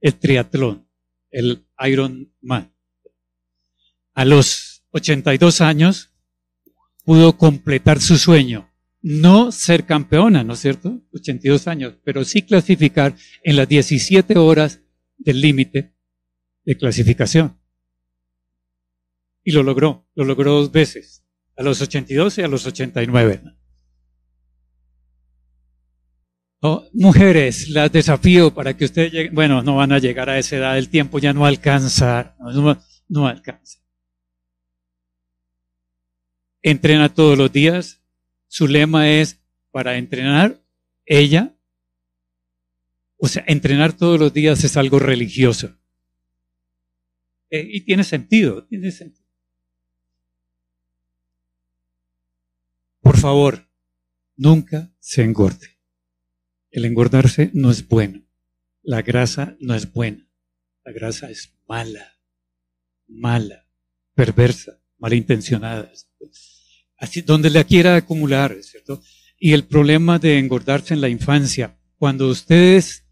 [0.00, 0.88] el triatlón,
[1.30, 2.72] el Ironman.
[4.18, 6.12] A los 82 años
[7.04, 8.68] pudo completar su sueño.
[9.00, 11.02] No ser campeona, ¿no es cierto?
[11.12, 13.14] 82 años, pero sí clasificar
[13.44, 14.80] en las 17 horas
[15.18, 15.94] del límite
[16.64, 17.60] de clasificación.
[19.44, 21.24] Y lo logró, lo logró dos veces,
[21.56, 23.40] a los 82 y a los 89.
[26.92, 30.76] mujeres, las desafío para que ustedes lleguen, bueno, no van a llegar a esa edad,
[30.76, 33.78] el tiempo ya no alcanza, no, no alcanza
[36.70, 38.02] entrena todos los días.
[38.46, 39.40] Su lema es
[39.70, 40.62] para entrenar
[41.06, 41.54] ella.
[43.16, 45.76] O sea, entrenar todos los días es algo religioso.
[47.50, 49.26] Eh, y tiene sentido, tiene sentido.
[53.00, 53.68] Por favor,
[54.36, 55.78] nunca se engorde.
[56.70, 58.22] El engordarse no es bueno.
[58.82, 60.28] La grasa no es buena.
[60.84, 62.18] La grasa es mala,
[63.06, 63.66] mala,
[64.14, 65.90] perversa, malintencionada
[66.98, 69.00] así, donde la quiera acumular, ¿cierto?
[69.38, 73.04] Y el problema de engordarse en la infancia, cuando ustedes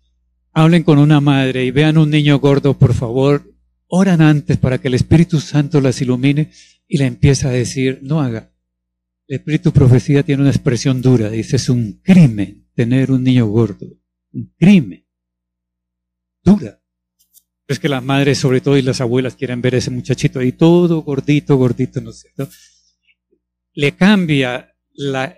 [0.52, 3.54] hablen con una madre y vean un niño gordo, por favor,
[3.88, 6.50] oran antes para que el Espíritu Santo las ilumine
[6.88, 8.52] y le empieza a decir, no haga.
[9.28, 13.86] El Espíritu Profecía tiene una expresión dura, dice, es un crimen tener un niño gordo,
[14.32, 15.06] un crimen.
[16.42, 16.80] Dura.
[17.66, 20.52] Es que las madres, sobre todo, y las abuelas quieren ver a ese muchachito ahí
[20.52, 22.48] todo gordito, gordito, ¿no es cierto?
[23.76, 25.36] Le cambia la,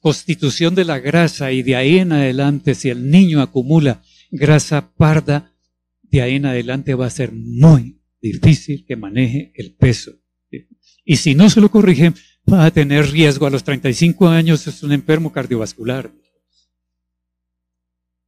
[0.00, 5.52] constitución de la grasa y de ahí en adelante, si el niño acumula grasa parda,
[6.02, 10.12] de ahí en adelante va a ser muy difícil que maneje el peso.
[11.04, 12.14] Y si no se lo corrigen,
[12.50, 16.12] va a tener riesgo a los 35 años, es un enfermo cardiovascular.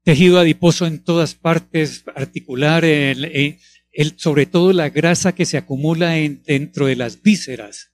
[0.02, 2.84] Tejido adiposo en todas partes, articular,
[4.16, 7.92] sobre todo la grasa que se acumula dentro de las vísceras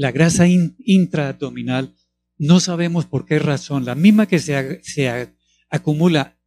[0.00, 1.94] la grasa intraabdominal,
[2.38, 5.34] no sabemos por qué razón, la misma que se, se
[5.68, 6.38] acumula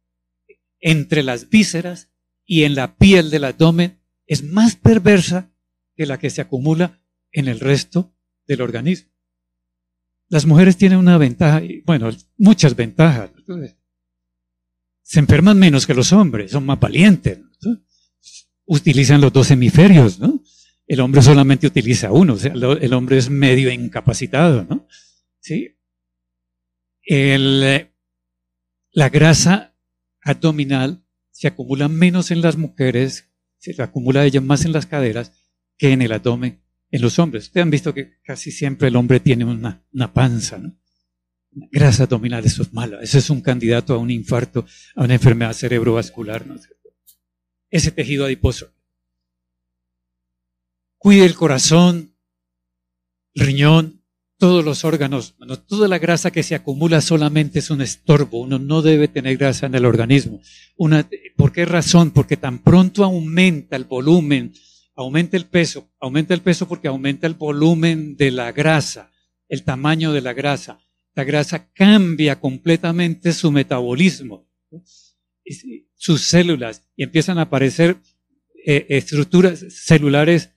[0.80, 2.10] entre las vísceras
[2.44, 5.52] y en la piel del abdomen, es más perversa
[5.94, 7.00] que la que se acumula
[7.30, 8.12] en el resto
[8.48, 9.08] del organismo.
[10.28, 13.30] Las mujeres tienen una ventaja, bueno, muchas ventajas.
[15.02, 17.38] Se enferman menos que los hombres, son más valientes.
[18.64, 20.42] Utilizan los dos hemisferios, ¿no?
[20.86, 24.86] El hombre solamente utiliza uno, o sea, el hombre es medio incapacitado, ¿no?
[25.40, 25.78] ¿Sí?
[28.92, 29.74] La grasa
[30.20, 35.32] abdominal se acumula menos en las mujeres, se acumula ella más en las caderas
[35.78, 37.44] que en el abdomen en los hombres.
[37.44, 40.78] Ustedes han visto que casi siempre el hombre tiene una, panza, ¿no?
[41.50, 43.00] grasa abdominal, eso es malo.
[43.00, 46.56] Ese es un candidato a un infarto, a una enfermedad cerebrovascular, ¿no?
[47.70, 48.73] Ese tejido adiposo
[51.04, 52.16] cuide el corazón,
[53.34, 54.02] riñón,
[54.38, 55.34] todos los órganos,
[55.68, 58.40] toda la grasa que se acumula solamente es un estorbo.
[58.40, 60.40] Uno no debe tener grasa en el organismo.
[60.78, 62.10] Una, ¿Por qué razón?
[62.10, 64.54] Porque tan pronto aumenta el volumen,
[64.96, 69.12] aumenta el peso, aumenta el peso porque aumenta el volumen de la grasa,
[69.46, 70.78] el tamaño de la grasa.
[71.14, 74.48] La grasa cambia completamente su metabolismo,
[75.96, 77.98] sus células, y empiezan a aparecer
[78.64, 80.53] eh, estructuras celulares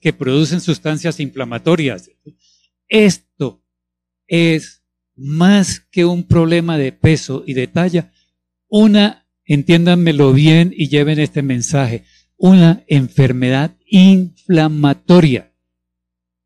[0.00, 2.10] que producen sustancias inflamatorias.
[2.88, 3.62] Esto
[4.26, 4.82] es
[5.16, 8.12] más que un problema de peso y de talla,
[8.68, 12.04] una, entiéndanmelo bien y lleven este mensaje,
[12.36, 15.52] una enfermedad inflamatoria.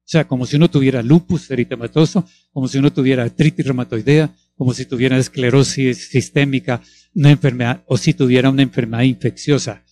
[0.01, 4.73] O sea, como si uno tuviera lupus eritematoso, como si uno tuviera artritis reumatoidea, como
[4.73, 6.83] si tuviera esclerosis sistémica,
[7.15, 9.85] una enfermedad, o si tuviera una enfermedad infecciosa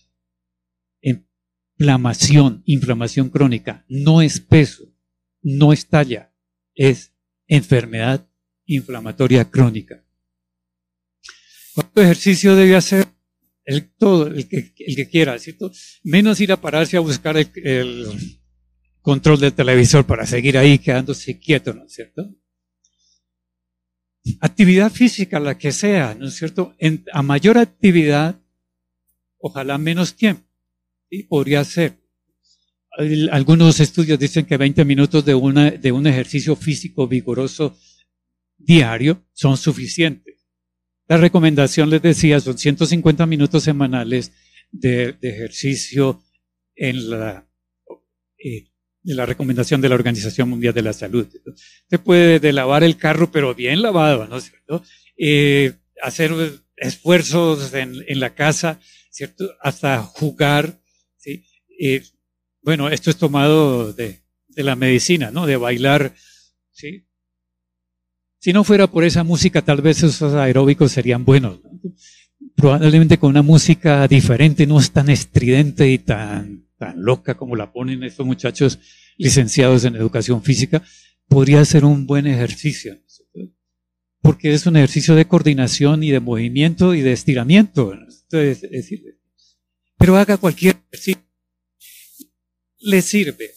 [1.77, 4.91] inflamación, inflamación crónica, no es peso,
[5.43, 6.33] no es talla,
[6.73, 7.13] es
[7.47, 8.27] enfermedad
[8.65, 10.03] inflamatoria crónica.
[11.75, 13.05] ¿Cuánto ejercicio debe hacer?
[13.63, 15.71] El, todo, el que, el que quiera, ¿cierto?
[16.03, 18.07] Menos ir a pararse a buscar el,
[19.01, 22.33] control del televisor para seguir ahí quedándose quieto, ¿no es cierto?
[24.39, 26.75] Actividad física, la que sea, ¿no es cierto?
[27.13, 28.41] A mayor actividad,
[29.37, 30.46] ojalá menos tiempo.
[31.09, 31.23] ¿Sí?
[31.23, 31.99] Podría ser.
[33.31, 37.77] Algunos estudios dicen que 20 minutos de, una, de un ejercicio físico vigoroso
[38.57, 40.47] diario son suficientes.
[41.07, 44.31] La recomendación, les decía, son 150 minutos semanales
[44.71, 46.21] de, ejercicio
[46.75, 47.47] en la,
[48.43, 48.67] eh,
[49.03, 51.27] la recomendación de la Organización Mundial de la Salud.
[51.89, 54.83] Se puede de lavar el carro, pero bien lavado, ¿no es cierto?
[55.17, 56.31] Eh, hacer
[56.75, 58.79] esfuerzos en, en, la casa,
[59.09, 59.49] ¿cierto?
[59.61, 60.81] Hasta jugar.
[61.79, 62.03] Eh,
[62.61, 65.45] bueno, esto es tomado de, de, la medicina, ¿no?
[65.45, 66.13] De bailar,
[66.71, 67.05] ¿sí?
[68.39, 71.59] Si no fuera por esa música, tal vez esos aeróbicos serían buenos.
[72.55, 77.71] Probablemente con una música diferente, no es tan estridente y tan, tan loca como la
[77.71, 78.79] ponen estos muchachos
[79.17, 80.83] licenciados en educación física,
[81.27, 82.99] podría ser un buen ejercicio
[84.27, 87.93] porque es un ejercicio de coordinación y de movimiento y de estiramiento.
[89.97, 91.26] pero haga cualquier ejercicio.
[92.79, 93.51] Le sirve.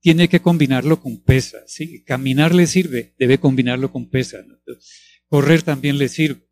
[0.00, 1.64] Tiene que combinarlo con pesas.
[1.66, 2.02] ¿sí?
[2.04, 4.44] Caminar le sirve, debe combinarlo con pesas.
[5.26, 6.48] Correr también le sirve.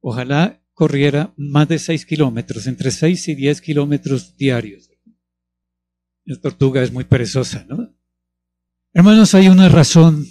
[0.00, 4.90] Ojalá corriera más de 6 kilómetros, entre 6 y 10 kilómetros diarios.
[6.24, 7.96] La tortuga es muy perezosa, ¿no?
[8.92, 10.26] Hermanos, hay una razón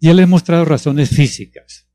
[0.00, 1.88] ya le he mostrado razones físicas.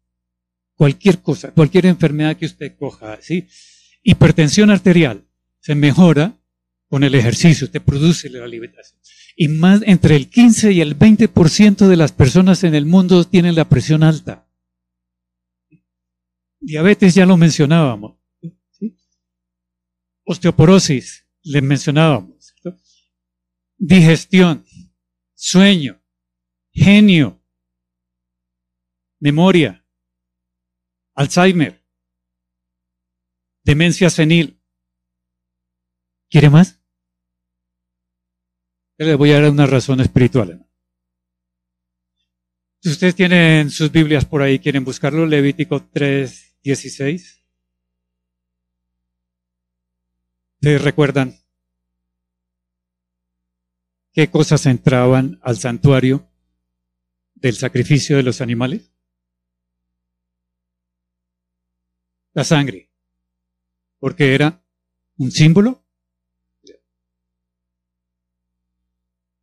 [0.76, 3.48] Cualquier cosa, cualquier enfermedad que usted coja, ¿sí?
[4.04, 5.28] Hipertensión arterial
[5.60, 6.41] se mejora
[6.92, 9.00] con el ejercicio, usted produce la alimentación.
[9.38, 13.56] Y más entre el 15 y el 20% de las personas en el mundo tienen
[13.56, 14.46] la presión alta.
[16.60, 18.20] Diabetes ya lo mencionábamos.
[20.26, 22.54] Osteoporosis, le mencionábamos.
[23.78, 24.66] Digestión,
[25.34, 26.04] sueño,
[26.74, 27.42] genio,
[29.18, 29.88] memoria,
[31.14, 31.82] Alzheimer,
[33.64, 34.62] demencia senil.
[36.30, 36.81] ¿Quiere más?
[39.06, 40.66] Le voy a dar una razón espiritual.
[42.82, 47.44] Si ustedes tienen sus Biblias por ahí, quieren buscarlo, Levítico 3, 16.
[50.56, 51.36] ¿Ustedes recuerdan
[54.14, 56.28] qué cosas entraban al santuario
[57.36, 58.92] del sacrificio de los animales?
[62.34, 62.90] la sangre,
[64.00, 64.64] porque era
[65.18, 65.81] un símbolo.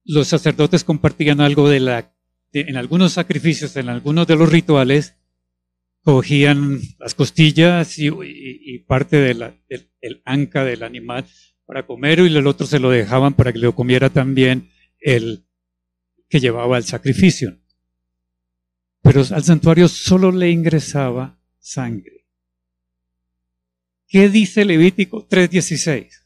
[0.09, 2.15] Los sacerdotes compartían algo de la,
[2.55, 5.17] en algunos sacrificios, en algunos de los rituales,
[6.03, 9.53] cogían las costillas y, parte del,
[10.25, 11.27] anca del animal
[11.67, 15.45] para comer y el otro se lo dejaban para que lo comiera también el
[16.31, 17.59] que llevaba el sacrificio.
[19.03, 22.27] Pero al santuario solo le ingresaba sangre.
[24.07, 26.18] ¿Qué dice Levítico 3:16?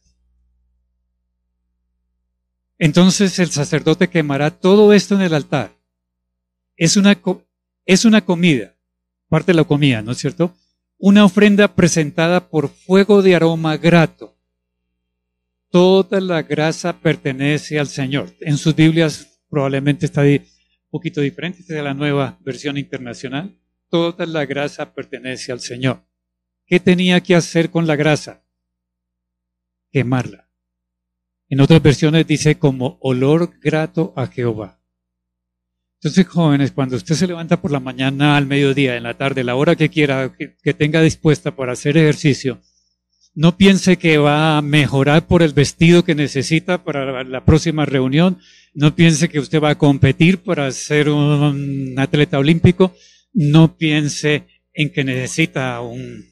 [2.85, 5.70] Entonces el sacerdote quemará todo esto en el altar.
[6.76, 7.16] Es una,
[7.87, 8.74] es una comida,
[9.28, 10.53] parte de la comida, ¿no es cierto?
[10.99, 14.37] Una ofrenda presentada por fuego de aroma grato.
[15.70, 18.35] Toda la grasa pertenece al Señor.
[18.41, 20.45] En sus Biblias probablemente está un
[20.91, 23.57] poquito diferente, esta es la nueva versión internacional.
[23.91, 26.03] Toda la grasa pertenece al Señor.
[26.66, 28.45] ¿Qué tenía que hacer con la grasa?
[29.93, 30.41] Quemarla.
[31.53, 34.81] En otras versiones dice como olor grato a Jehová.
[36.01, 39.55] Entonces, jóvenes, cuando usted se levanta por la mañana, al mediodía, en la tarde, la
[39.55, 42.63] hora que quiera, que, que tenga dispuesta para hacer ejercicio,
[43.35, 48.39] no piense que va a mejorar por el vestido que necesita para la próxima reunión.
[48.73, 52.95] No piense que usted va a competir para ser un atleta olímpico.
[53.35, 56.32] No piense en que necesita un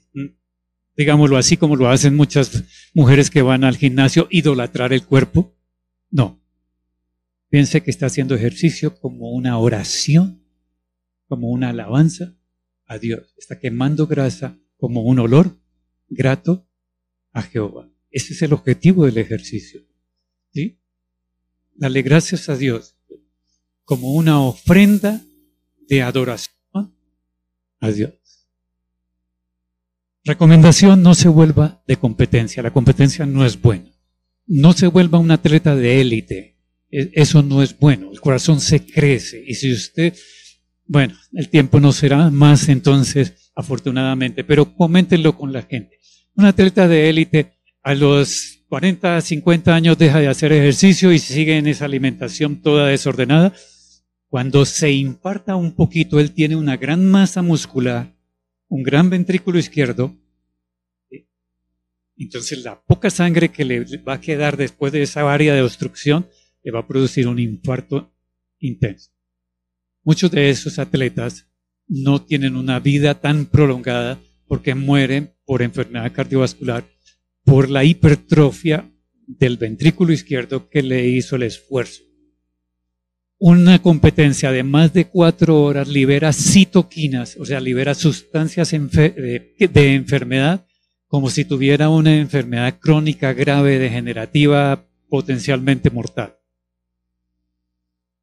[1.00, 5.56] digámoslo así como lo hacen muchas mujeres que van al gimnasio, idolatrar el cuerpo.
[6.10, 6.44] No.
[7.48, 10.44] Piense que está haciendo ejercicio como una oración,
[11.26, 12.36] como una alabanza
[12.84, 13.34] a Dios.
[13.38, 15.58] Está quemando grasa como un olor
[16.10, 16.68] grato
[17.32, 17.90] a Jehová.
[18.10, 19.80] Ese es el objetivo del ejercicio.
[20.52, 20.82] ¿Sí?
[21.76, 22.98] Darle gracias a Dios
[23.84, 25.22] como una ofrenda
[25.88, 26.54] de adoración
[27.80, 28.19] a Dios.
[30.24, 32.62] Recomendación, no se vuelva de competencia.
[32.62, 33.90] La competencia no es buena.
[34.46, 36.58] No se vuelva un atleta de élite.
[36.90, 38.10] E, eso no es bueno.
[38.12, 39.42] El corazón se crece.
[39.46, 40.14] Y si usted,
[40.86, 45.98] bueno, el tiempo no será más entonces, afortunadamente, pero coméntenlo con la gente.
[46.34, 51.56] Un atleta de élite a los 40, 50 años deja de hacer ejercicio y sigue
[51.56, 53.54] en esa alimentación toda desordenada.
[54.28, 58.19] Cuando se imparta un poquito, él tiene una gran masa muscular
[58.70, 60.16] un gran ventrículo izquierdo
[62.16, 66.28] Entonces la poca sangre que le va a quedar después de esa área de obstrucción
[66.62, 68.14] le va a producir un infarto
[68.58, 69.10] intenso.
[70.04, 71.48] Muchos de esos atletas
[71.88, 76.84] no tienen una vida tan prolongada porque mueren por enfermedad cardiovascular,
[77.44, 78.88] por la hipertrofia
[79.26, 82.09] del ventrículo izquierdo que le hizo el esfuerzo.
[83.42, 89.94] Una competencia de más de cuatro horas libera citoquinas, o sea, libera sustancias de, de
[89.94, 90.66] enfermedad
[91.06, 96.36] como si tuviera una enfermedad crónica grave, degenerativa, potencialmente mortal.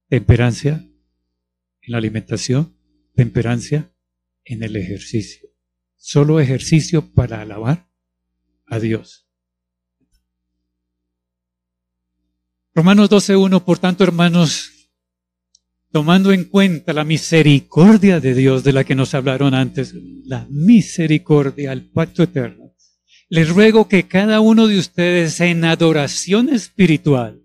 [0.08, 0.88] Temperancia
[1.82, 2.78] en la alimentación,
[3.16, 3.92] temperancia
[4.46, 5.50] en el ejercicio.
[5.96, 7.90] Solo ejercicio para alabar
[8.68, 9.28] a Dios.
[12.76, 14.77] Romanos 12.1, por tanto, hermanos,
[15.92, 19.94] tomando en cuenta la misericordia de Dios de la que nos hablaron antes,
[20.26, 22.74] la misericordia, el pacto eterno,
[23.30, 27.44] les ruego que cada uno de ustedes en adoración espiritual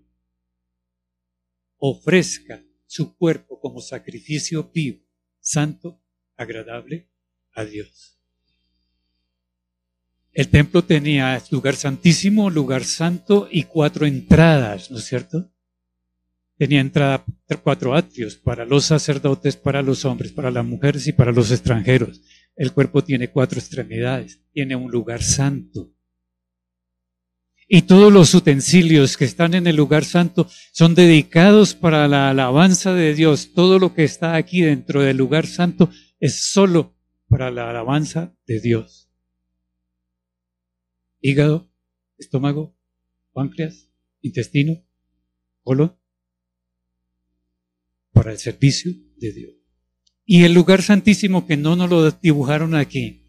[1.77, 5.03] ofrezca su cuerpo como sacrificio vivo,
[5.39, 6.01] santo,
[6.37, 7.11] agradable
[7.53, 8.19] a Dios.
[10.31, 15.52] El templo tenía lugar santísimo, lugar santo y cuatro entradas, ¿no es cierto?
[16.57, 17.25] Tenía entrada
[17.63, 22.21] cuatro atrios para los sacerdotes, para los hombres, para las mujeres y para los extranjeros.
[22.55, 25.91] El cuerpo tiene cuatro extremidades, tiene un lugar santo.
[27.67, 32.93] Y todos los utensilios que están en el lugar santo son dedicados para la alabanza
[32.93, 33.53] de Dios.
[33.53, 35.89] Todo lo que está aquí dentro del lugar santo
[36.19, 36.95] es solo
[37.29, 39.09] para la alabanza de Dios.
[41.19, 41.71] Hígado,
[42.17, 42.77] estómago,
[43.31, 43.89] páncreas,
[44.21, 44.85] intestino,
[45.63, 45.97] colon,
[48.13, 49.53] para el servicio de Dios.
[50.25, 53.23] Y el lugar santísimo que no nos lo dibujaron aquí,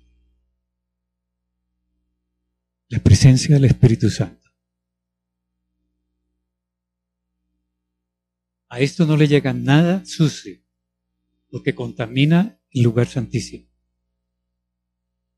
[2.89, 4.49] la presencia del Espíritu Santo.
[8.68, 10.61] A esto no le llega nada sucio,
[11.51, 13.68] porque contamina el lugar santísimo.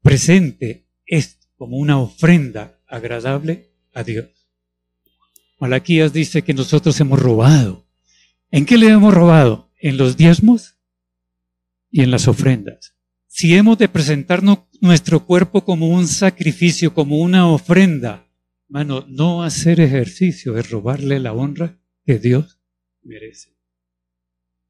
[0.03, 4.29] Presente es como una ofrenda agradable a Dios.
[5.59, 7.86] Malaquías dice que nosotros hemos robado.
[8.51, 9.73] ¿En qué le hemos robado?
[9.81, 10.79] En los diezmos
[11.91, 12.97] y en las ofrendas.
[13.27, 18.27] Si hemos de presentarnos nuestro cuerpo como un sacrificio, como una ofrenda,
[18.69, 22.61] hermano, no hacer ejercicio es robarle la honra que Dios
[23.03, 23.57] merece.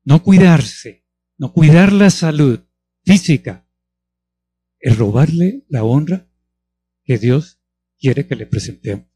[0.05, 1.05] No cuidarse,
[1.39, 2.61] no cuidar la salud
[3.05, 3.69] física,
[4.81, 6.29] es robarle la honra
[7.05, 7.61] que Dios
[7.99, 9.07] quiere que le presentemos.